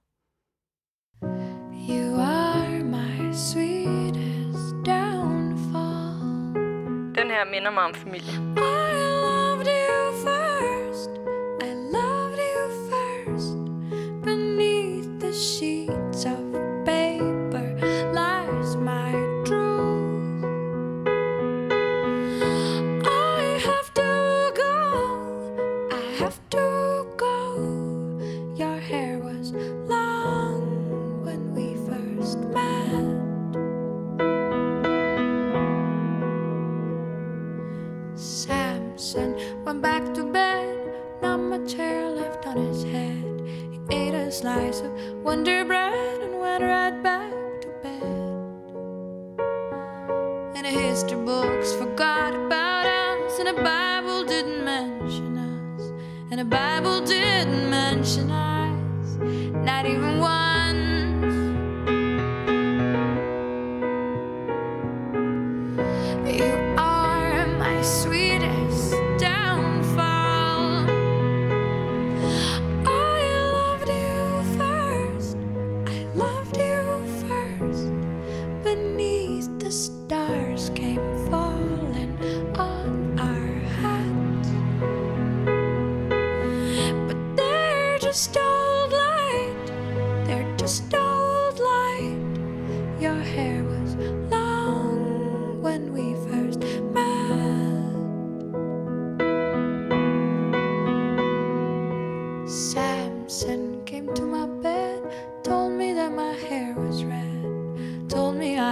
[1.90, 6.54] You are my sweetest downfall.
[7.14, 8.83] Den her minder mig om familie.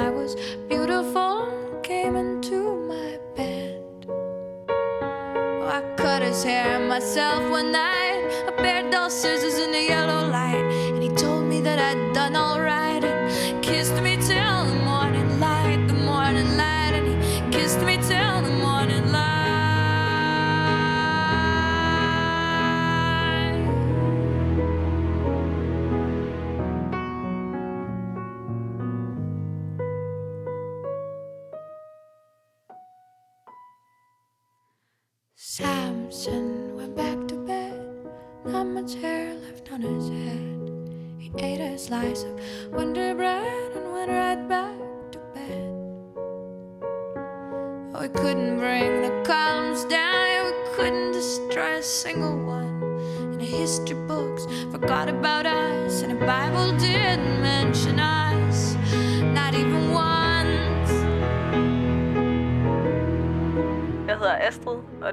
[0.02, 0.34] I was
[0.68, 1.46] beautiful,
[1.84, 4.06] came into my bed.
[4.08, 10.26] Oh, I cut his hair myself one night, a pair of scissors in the yellow
[10.28, 12.58] light, and he told me that I'd done all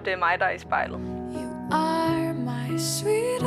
[0.09, 0.99] det er mig, der er i spejlet.
[0.99, 3.45] You are my sweetest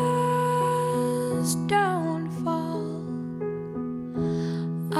[1.70, 2.82] downfall.
[4.92, 4.94] I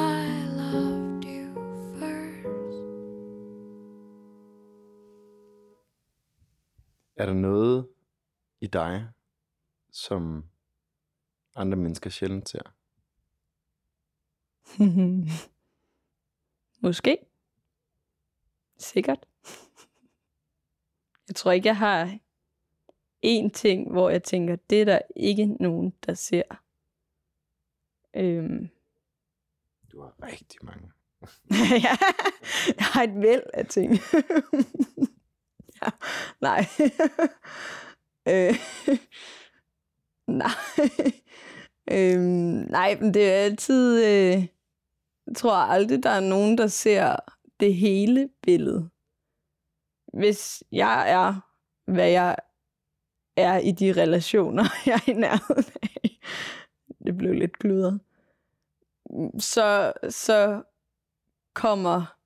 [0.61, 1.55] loved you
[1.99, 2.75] first.
[7.17, 7.89] Er der noget
[8.61, 9.09] i dig,
[9.91, 10.45] som
[11.57, 12.63] andre mennesker sjældent ser?
[16.87, 17.19] Måske.
[18.79, 19.27] Sikkert.
[21.33, 22.19] Jeg tror ikke, jeg har
[23.27, 26.43] én ting, hvor jeg tænker, det er der ikke nogen, der ser.
[28.17, 28.69] Øhm,
[29.93, 30.91] Du har rigtig mange.
[31.87, 31.97] ja,
[32.77, 33.93] jeg har et væld af ting.
[35.83, 35.89] ja,
[36.41, 36.65] nej.
[38.33, 38.55] øh,
[40.27, 40.51] nej.
[41.91, 44.05] øhm, nej, men det er altid...
[44.05, 44.47] Øh,
[45.27, 47.17] jeg tror aldrig, der er nogen, der ser
[47.61, 48.92] det hele billede.
[50.13, 51.41] Hvis jeg er,
[51.85, 52.37] hvad jeg
[53.37, 56.19] er i de relationer, jeg er i nærheden af.
[57.07, 58.01] Det blev lidt kludret.
[59.39, 60.63] Så, så
[61.53, 62.17] kommer...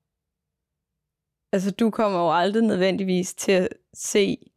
[1.52, 4.50] Altså, du kommer jo aldrig nødvendigvis til at se,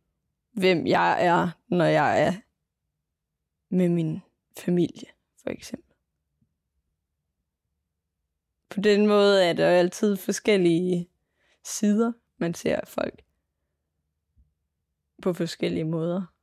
[0.51, 2.33] hvem jeg er, når jeg er
[3.69, 4.21] med min
[4.57, 5.07] familie,
[5.43, 5.95] for eksempel.
[8.69, 11.09] På den måde er der jo altid forskellige
[11.63, 13.21] sider, man ser folk.
[15.21, 16.33] På forskellige måder.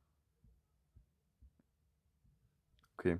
[2.97, 3.17] Okay.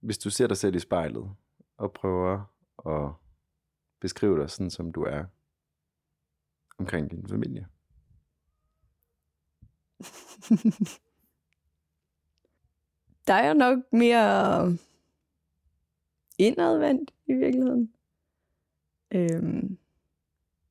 [0.00, 1.34] Hvis du ser dig selv i spejlet,
[1.76, 2.44] og prøver
[2.86, 3.12] at
[4.00, 5.24] beskrive dig sådan, som du er
[6.78, 7.68] omkring din familie.
[13.26, 14.78] Der er nok mere
[16.38, 17.94] indadvendt i virkeligheden.
[19.10, 19.78] Øhm,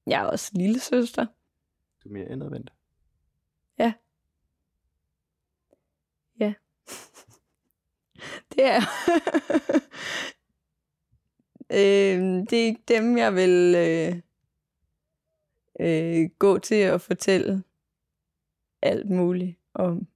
[0.08, 1.26] jeg er også lille søster.
[2.03, 2.74] Du er mere indadvendt.
[3.80, 3.93] Ja.
[6.39, 6.53] Ja.
[8.51, 8.82] det er
[11.80, 14.22] øhm, Det er ikke dem, jeg vil øh,
[15.80, 17.64] øh, gå til at fortælle
[18.82, 20.08] alt muligt om,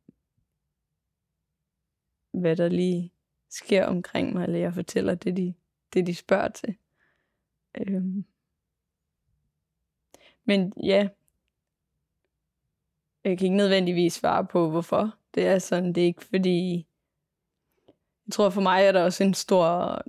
[2.31, 3.13] hvad der lige
[3.49, 5.53] sker omkring mig, eller jeg fortæller det, de,
[5.93, 6.75] det, de spørger til.
[7.77, 8.25] Øhm.
[10.51, 11.07] Men ja,
[13.23, 15.93] jeg kan ikke nødvendigvis svare på, hvorfor det er sådan.
[15.93, 16.87] Det er ikke fordi...
[18.25, 20.01] Jeg tror for mig er der også en stor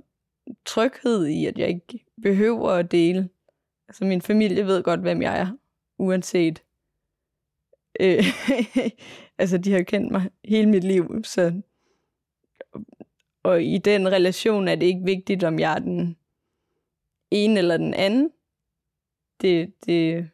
[0.65, 3.29] tryghed i, at jeg ikke behøver at dele.
[3.87, 5.57] Altså min familie ved godt, hvem jeg er,
[5.97, 6.63] uanset.
[7.99, 8.23] Øh,
[9.39, 11.61] altså de har jo kendt mig hele mit liv, så...
[13.43, 16.17] Og i den relation er det ikke vigtigt, om jeg er den
[17.31, 18.31] ene eller den anden.
[19.41, 20.29] Det, det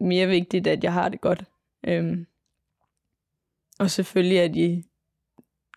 [0.00, 1.44] mere vigtigt, at jeg har det godt.
[1.86, 2.26] Øhm.
[3.78, 4.84] Og selvfølgelig er de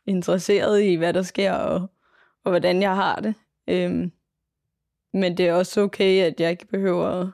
[0.05, 1.87] interesseret i, hvad der sker, og,
[2.43, 3.35] og hvordan jeg har det.
[3.67, 4.11] Øhm.
[5.13, 7.27] Men det er også okay, at jeg ikke behøver at,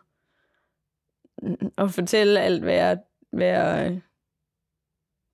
[1.78, 3.00] at fortælle alt, hvad jeg,
[3.32, 4.02] hvad jeg øh,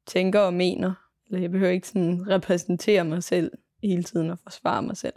[0.06, 0.94] tænker og mener.
[1.28, 3.52] Eller jeg behøver ikke sådan repræsentere mig selv
[3.84, 5.14] hele tiden og forsvare mig selv.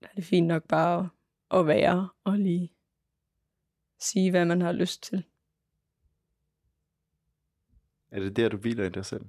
[0.00, 1.10] Det er det fint nok bare
[1.50, 2.73] at, at være og lige
[3.98, 5.24] sige, hvad man har lyst til.
[8.10, 9.24] Er det der, du hviler i dig selv?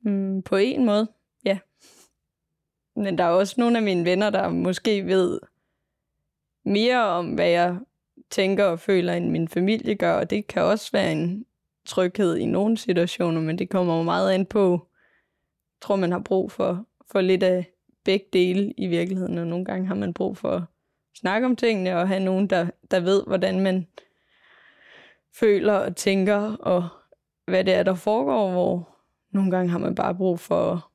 [0.00, 1.08] Mm, på en måde,
[1.44, 1.58] ja.
[2.96, 5.40] Men der er også nogle af mine venner, der måske ved
[6.64, 7.80] mere om, hvad jeg
[8.30, 11.46] tænker og føler, end min familie gør, og det kan også være en
[11.84, 16.18] tryghed i nogle situationer, men det kommer jo meget an på, jeg tror, man har
[16.18, 17.72] brug for, for lidt af
[18.04, 20.70] begge dele i virkeligheden, og nogle gange har man brug for
[21.20, 23.86] snakke om tingene, og have nogen, der, der ved, hvordan man
[25.32, 26.88] føler og tænker, og
[27.44, 28.98] hvad det er, der foregår, hvor
[29.30, 30.92] nogle gange har man bare brug for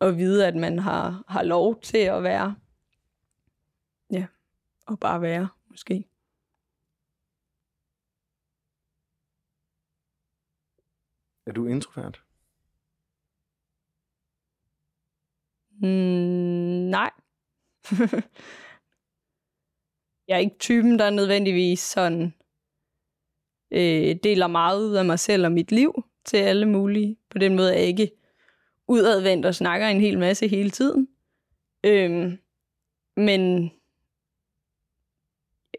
[0.00, 2.56] at vide, at man har, har lov til at være.
[4.10, 4.26] Ja,
[4.86, 6.08] og bare være, måske.
[11.46, 12.22] Er du introvert?
[15.70, 17.10] Mm, nej.
[20.28, 22.34] jeg er ikke typen, der nødvendigvis sådan
[23.70, 27.16] øh, deler meget ud af mig selv og mit liv til alle mulige.
[27.30, 28.10] På den måde er jeg ikke
[28.88, 31.08] udadvendt og snakker en hel masse hele tiden.
[31.84, 32.38] Øhm,
[33.16, 33.70] men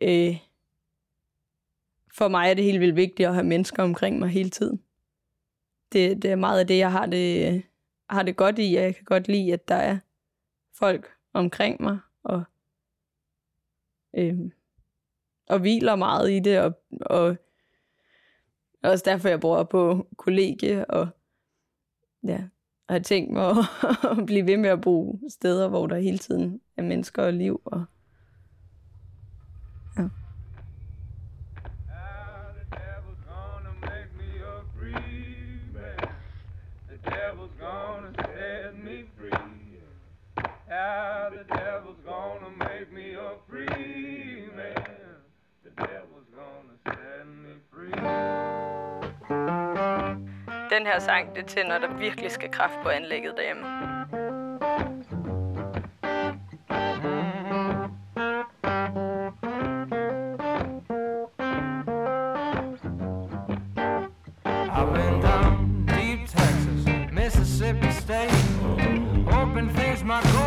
[0.01, 0.37] øh,
[2.13, 4.83] for mig er det helt vildt vigtigt at have mennesker omkring mig hele tiden.
[5.91, 7.63] Det, det er meget af det, jeg har det,
[8.09, 9.97] har det godt i, og jeg kan godt lide, at der er
[10.73, 12.43] folk omkring mig, og,
[14.17, 14.39] Øh,
[15.49, 17.35] og hviler meget i det, og, og
[18.83, 21.07] også derfor, jeg bor på kollegie, og
[22.23, 22.43] ja,
[22.89, 23.57] har tænkt mig at,
[24.19, 27.61] at blive ved med at bo steder, hvor der hele tiden er mennesker og liv.
[27.65, 27.85] Og,
[29.97, 30.09] ja
[43.53, 44.73] free man.
[45.63, 47.91] The devil's gonna set me free.
[50.69, 53.63] Den her sang, det tænder, der virkelig skal kraft på anlægget derhjemme.
[70.13, 70.42] my goal.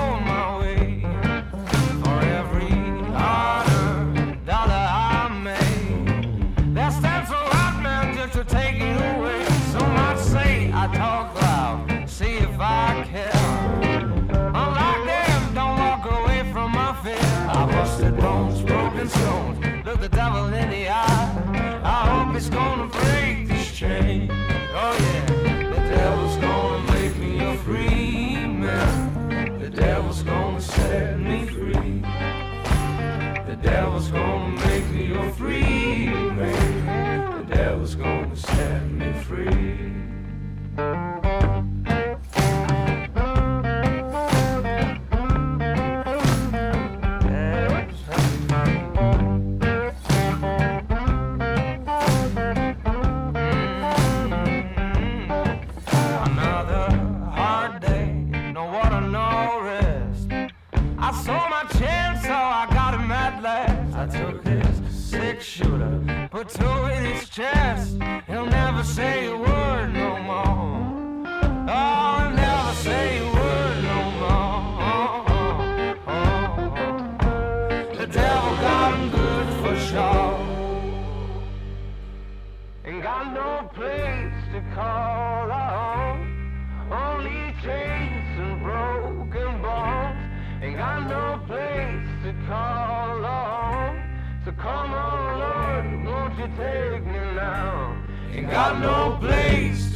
[96.47, 97.97] You take me now?
[98.32, 99.95] Ain't got no place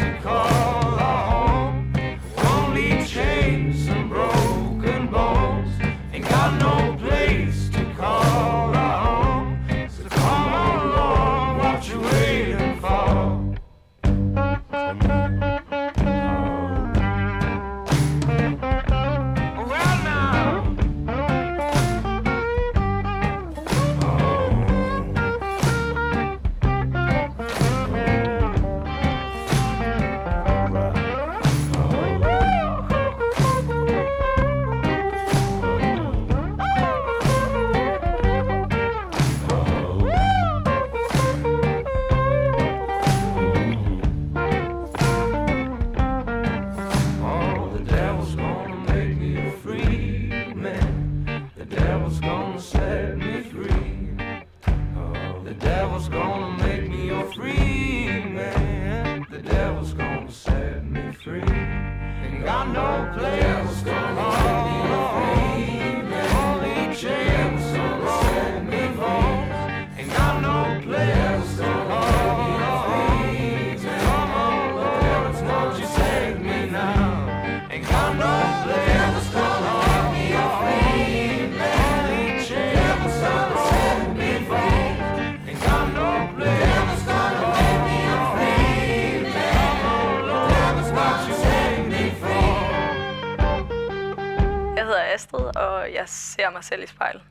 [95.95, 97.23] jeg ser mig selv i spejlet.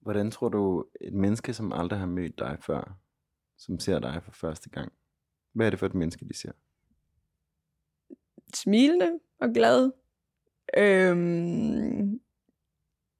[0.00, 2.98] Hvordan tror du, et menneske, som aldrig har mødt dig før,
[3.58, 4.92] som ser dig for første gang,
[5.52, 6.52] hvad er det for et menneske, de ser?
[8.54, 9.90] smilende og glad.
[10.76, 12.20] Øhm,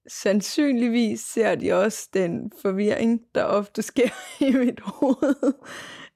[0.09, 4.09] sandsynligvis ser de også den forvirring, der ofte sker
[4.49, 5.55] i mit hoved,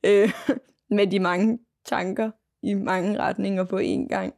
[0.06, 0.30] øh,
[0.90, 2.30] med de mange tanker
[2.62, 4.34] i mange retninger på én gang.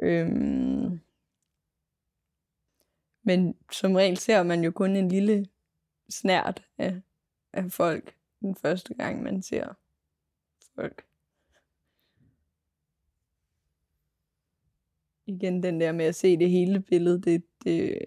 [0.00, 1.00] Øhm,
[3.22, 5.46] men som regel ser man jo kun en lille
[6.08, 7.00] snært af,
[7.52, 9.74] af folk den første gang, man ser
[10.74, 11.08] folk.
[15.28, 17.98] igen den der med at se det hele billede, det, det...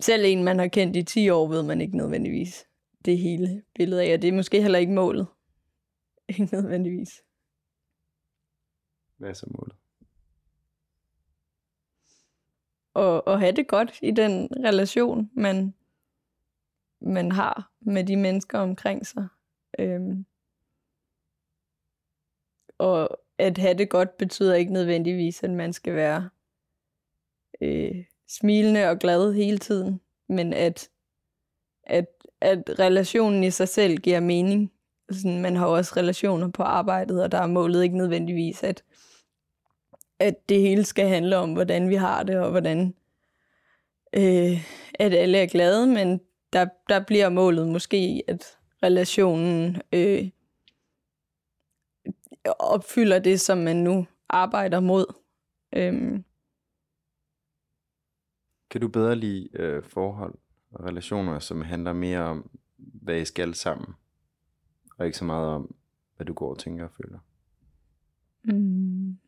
[0.00, 2.66] Selv en, man har kendt i 10 år, ved man ikke nødvendigvis
[3.04, 5.26] det hele billede af, og det er måske heller ikke målet.
[6.28, 7.22] Ikke nødvendigvis.
[9.18, 9.74] Hvad er så målet?
[12.94, 15.74] Og, og have det godt i den relation, man,
[17.00, 19.28] man har med de mennesker omkring sig.
[19.78, 20.26] Øhm.
[22.78, 26.30] Og at have det godt betyder ikke nødvendigvis, at man skal være
[27.60, 30.90] øh, smilende og glad hele tiden, men at,
[31.82, 32.06] at,
[32.40, 34.72] at relationen i sig selv giver mening.
[35.10, 38.84] Sådan, man har også relationer på arbejdet, og der er målet ikke nødvendigvis, at,
[40.18, 42.94] at det hele skal handle om, hvordan vi har det, og hvordan
[44.12, 46.20] øh, at alle er glade, men
[46.52, 50.30] der, der bliver målet måske, at relationen øh,
[52.58, 55.14] opfylder det, som man nu arbejder mod.
[55.72, 56.24] Øhm,
[58.70, 60.34] Kan du bedre lide øh, forhold
[60.70, 63.94] og relationer, som handler mere om, hvad I skal sammen,
[64.98, 65.74] og ikke så meget om,
[66.16, 67.18] hvad du går og tænker og føler?
[68.44, 69.18] mm, mm,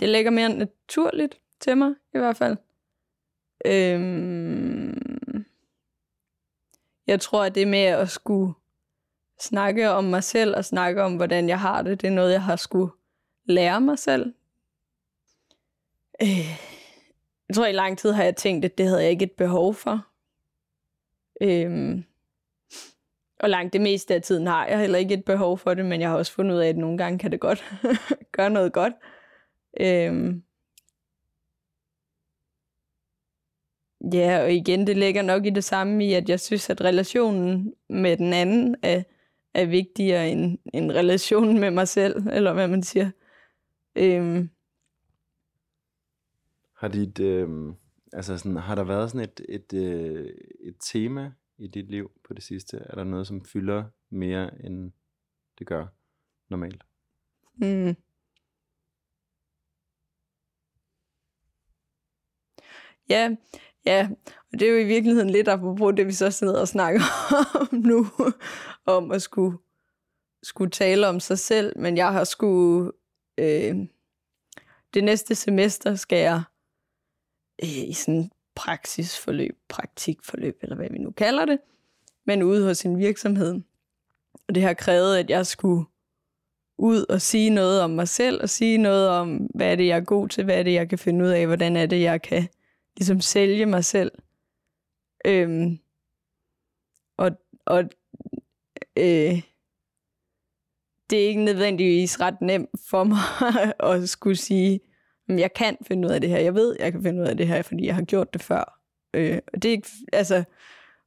[0.00, 2.56] det ligger mere naturligt til mig, i hvert fald.
[3.66, 5.44] Øhm,
[7.06, 8.54] jeg tror, at det med at skulle
[9.40, 12.42] snakke om mig selv og snakke om, hvordan jeg har det, det er noget, jeg
[12.42, 12.92] har skulle
[13.44, 14.34] lære mig selv.
[16.22, 16.48] Øh,
[17.48, 19.74] jeg tror, i lang tid har jeg tænkt, at det havde jeg ikke et behov
[19.74, 20.06] for.
[21.40, 22.04] Øhm,
[23.40, 26.00] og langt det meste af tiden har jeg heller ikke et behov for det, men
[26.00, 27.64] jeg har også fundet ud af, at nogle gange kan det godt
[28.36, 28.92] gøre noget godt.
[29.80, 30.42] Øhm,
[34.12, 37.74] Ja, og igen, det ligger nok i det samme i, at jeg synes, at relationen
[37.88, 39.02] med den anden er,
[39.54, 43.10] er vigtigere end, end relationen med mig selv, eller hvad man siger.
[43.96, 44.50] Øhm,
[46.76, 47.48] Har, dit, øh,
[48.12, 50.26] altså sådan, har der været sådan et, et, øh,
[50.60, 52.76] et tema i dit liv på det sidste?
[52.76, 54.92] Er der noget, som fylder mere, end
[55.58, 55.86] det gør
[56.48, 56.84] normalt?
[57.54, 57.96] mm.
[63.08, 63.36] Ja,
[63.84, 64.08] ja,
[64.52, 67.00] og det er jo i virkeligheden lidt apropos det, vi så sidder og snakker
[67.60, 68.06] om nu,
[68.86, 69.58] om at skulle,
[70.42, 72.92] skulle tale om sig selv, men jeg har skulle,
[73.38, 73.76] øh,
[74.94, 76.42] det næste semester skal jeg
[77.62, 81.58] øh, i sådan praksisforløb, praktikforløb, eller hvad vi nu kalder det,
[82.24, 83.60] men ude hos en virksomhed.
[84.48, 85.84] Og det har krævet, at jeg skulle
[86.78, 89.96] ud og sige noget om mig selv, og sige noget om, hvad er det, jeg
[89.96, 92.22] er god til, hvad er det, jeg kan finde ud af, hvordan er det, jeg
[92.22, 92.48] kan
[92.96, 94.12] ligesom sælge mig selv.
[95.24, 95.78] Øhm,
[97.16, 97.30] og
[97.66, 97.84] og
[98.96, 99.42] øh,
[101.10, 103.18] det er ikke nødvendigvis ret nemt for mig
[103.94, 104.80] at skulle sige,
[105.28, 106.38] jeg kan finde ud af det her.
[106.38, 108.80] Jeg ved, jeg kan finde ud af det her, fordi jeg har gjort det før.
[109.14, 110.44] Øh, og det er ikke, altså,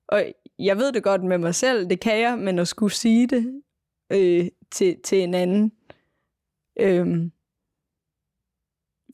[0.07, 3.27] og jeg ved det godt med mig selv, det kan jeg, men at skulle sige
[3.27, 3.61] det
[4.11, 5.71] øh, til, til en anden,
[6.79, 7.31] øh,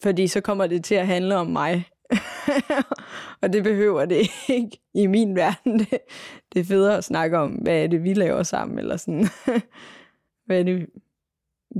[0.01, 1.89] fordi så kommer det til at handle om mig.
[3.41, 5.79] og det behøver det ikke i min verden.
[5.79, 5.97] Det,
[6.53, 9.25] det er federe at snakke om, hvad er det, vi laver sammen, eller sådan,
[10.45, 10.89] hvad er det,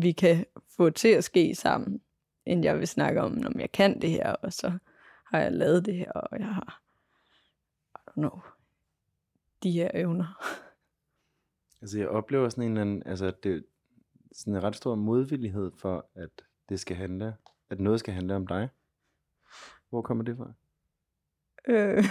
[0.01, 0.45] vi kan
[0.78, 2.01] få til at ske sammen,
[2.47, 4.77] end jeg vil snakke om, om jeg kan det her, og så
[5.25, 6.81] har jeg lavet det her, og jeg har,
[7.95, 8.39] I don't know,
[9.63, 10.27] de her evner.
[11.81, 13.61] Altså jeg oplever sådan en eller anden, altså det er
[14.31, 16.29] sådan en ret stor modvillighed for, at
[16.69, 17.35] det skal handle,
[17.69, 18.69] at noget skal handle om dig.
[19.89, 20.53] Hvor kommer det fra?
[21.67, 22.03] Øh,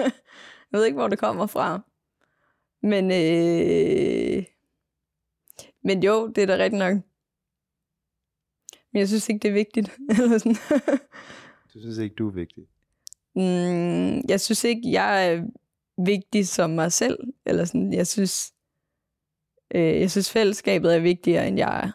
[0.72, 1.80] jeg ved ikke, hvor det kommer fra.
[2.80, 4.44] Men, øh,
[5.82, 6.96] men jo, det er da rigtigt nok.
[8.94, 9.88] Men jeg synes ikke, det er vigtigt.
[10.20, 10.54] Eller sådan.
[11.74, 12.68] Du synes ikke, du er vigtig?
[13.34, 15.46] mm, jeg synes ikke, jeg er
[16.04, 17.18] vigtig som mig selv.
[17.46, 18.54] Eller sådan, jeg synes,
[19.74, 21.92] øh, jeg synes fællesskabet er vigtigere, end jeg er.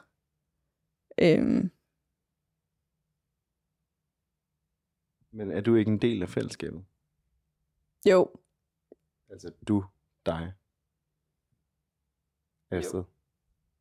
[1.21, 1.71] Øhm,
[5.31, 6.85] Men er du ikke en del af fællesskabet?
[8.09, 8.31] jo,
[9.31, 9.85] Altså du,
[10.25, 10.53] dig,
[12.71, 13.03] Astrid,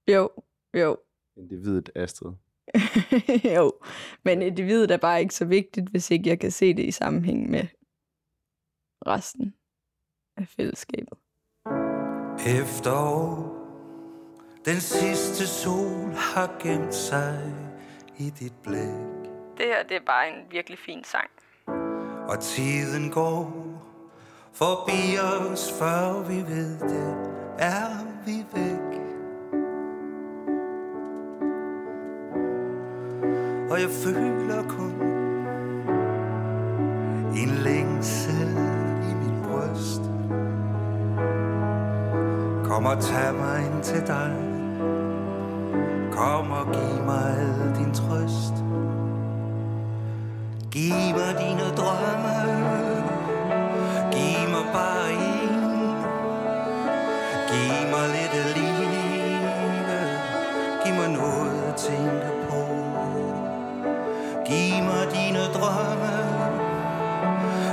[0.09, 0.31] jo,
[0.75, 0.97] jo.
[1.37, 2.33] individet Astrid.
[3.57, 3.73] jo,
[4.25, 7.51] men individet er bare ikke så vigtigt, hvis ikke jeg kan se det i sammenhæng
[7.51, 7.67] med
[9.07, 9.55] resten
[10.37, 11.19] af fællesskabet.
[12.61, 13.55] Efterår
[14.65, 17.55] Den sidste sol har gemt sig
[18.19, 21.31] i dit blik Det her, det er bare en virkelig fin sang.
[22.29, 23.69] Og tiden går
[24.53, 27.89] forbi os, før vi ved det, er
[28.27, 28.78] vi væk.
[33.71, 34.95] Og jeg føler kun
[37.37, 38.49] en længsel
[39.11, 40.03] i min bryst.
[42.65, 44.35] Kom og tag mig ind til dig.
[46.13, 48.55] Kom og giv mig al din trøst.
[50.71, 52.37] Giv mig dine drømme
[54.13, 55.63] Giv mig bare en
[57.51, 58.99] Giv mig lidt af livet
[60.85, 62.38] Giv mig noget at tænke på
[64.49, 66.17] Giv mig dine drømme.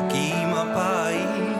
[0.10, 1.56] Giv mig bare en.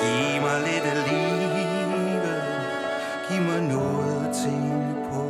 [0.00, 2.42] Giv mig lidt af livet.
[3.28, 5.22] Giv mig noget at tænke på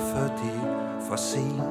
[0.00, 1.62] Før det er for sent.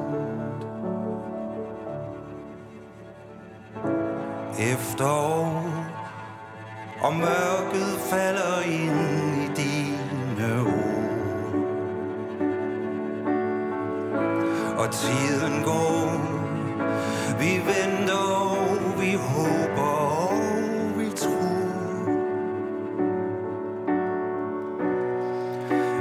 [4.58, 5.62] Efterår
[7.02, 9.00] Og mørket falder ind
[9.42, 10.95] i dine ord.
[14.86, 16.10] Og tiden går.
[17.38, 22.06] Vi venter og vi håber og vi tror.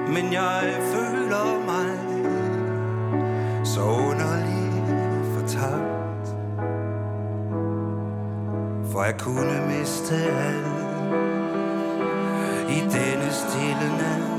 [0.07, 1.99] Men jeg føler mig
[3.63, 4.87] Så underligt
[5.33, 6.35] fortabt.
[8.91, 10.65] For jeg kunne miste alt
[12.69, 14.34] I denne stille nat.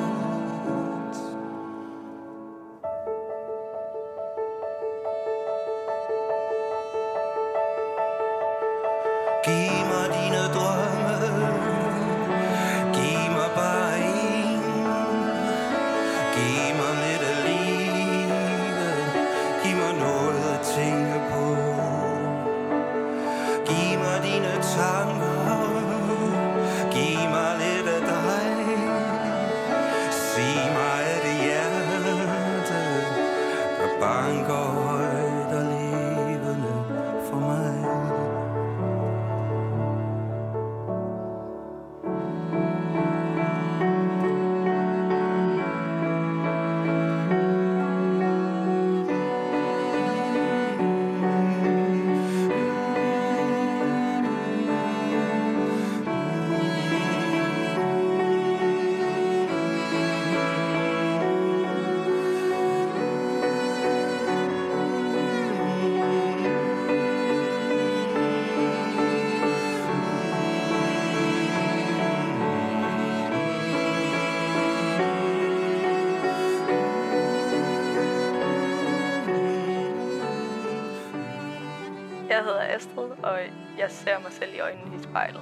[84.07, 85.41] Ser mig selv i øjnene i spejlet.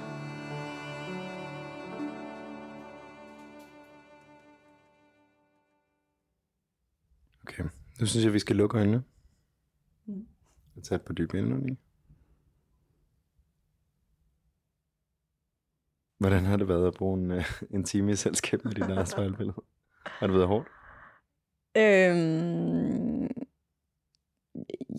[7.43, 7.63] Okay,
[7.99, 9.03] nu synes jeg, vi skal lukke øjnene.
[10.05, 10.27] Mm.
[10.75, 11.75] Og tage et par dybe indåndinger.
[16.17, 19.07] Hvordan har det været at bruge en, uh, en time i selskab med dit eget
[19.07, 19.61] spejlbillede?
[20.05, 20.67] Har det været hårdt?
[21.77, 23.27] Øhm,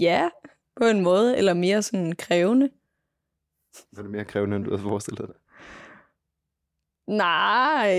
[0.01, 0.31] ja,
[0.77, 2.71] på en måde, eller mere sådan krævende.
[3.93, 5.37] Var det mere krævende, end du havde forestillet dig?
[7.07, 7.95] Nej,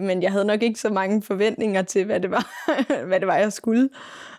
[0.00, 2.46] men jeg havde nok ikke så mange forventninger til, hvad det var,
[3.08, 3.90] hvad det var jeg skulle,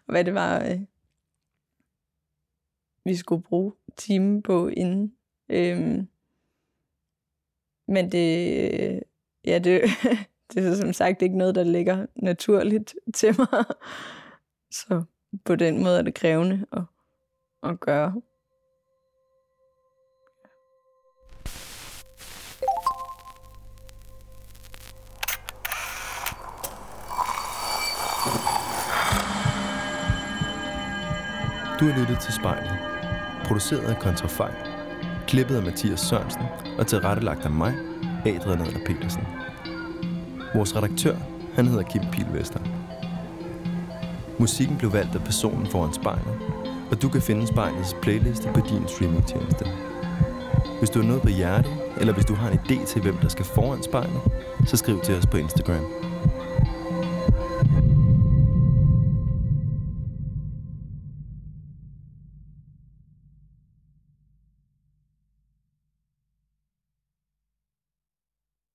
[0.08, 0.80] og hvad det var, øh,
[3.06, 5.16] vi skulle bruge timen på inden.
[5.50, 6.08] Øhm,
[7.88, 9.02] men det, øh,
[9.46, 9.82] ja, det,
[10.54, 13.48] det er som sagt ikke noget, der ligger naturligt til mig.
[14.82, 15.04] Så
[15.46, 16.84] på den måde er det krævende at,
[17.64, 18.22] at gøre.
[31.84, 32.72] Du har lyttet til spejlet.
[33.46, 34.52] Produceret af Kontrafej.
[35.28, 36.42] Klippet af Mathias Sørensen
[36.78, 37.74] og tilrettelagt af mig,
[38.26, 39.28] Adrian Adler Petersen.
[40.56, 41.16] Vores redaktør,
[41.56, 42.60] han hedder Kim Pilvester.
[44.40, 46.34] Musikken blev valgt af personen foran spejlet,
[46.92, 49.66] og du kan finde spejlets playliste på din streamingtjeneste.
[50.80, 53.28] Hvis du har noget på hjertet, eller hvis du har en idé til, hvem der
[53.28, 54.22] skal foran spejlet,
[54.66, 55.86] så skriv til os på Instagram.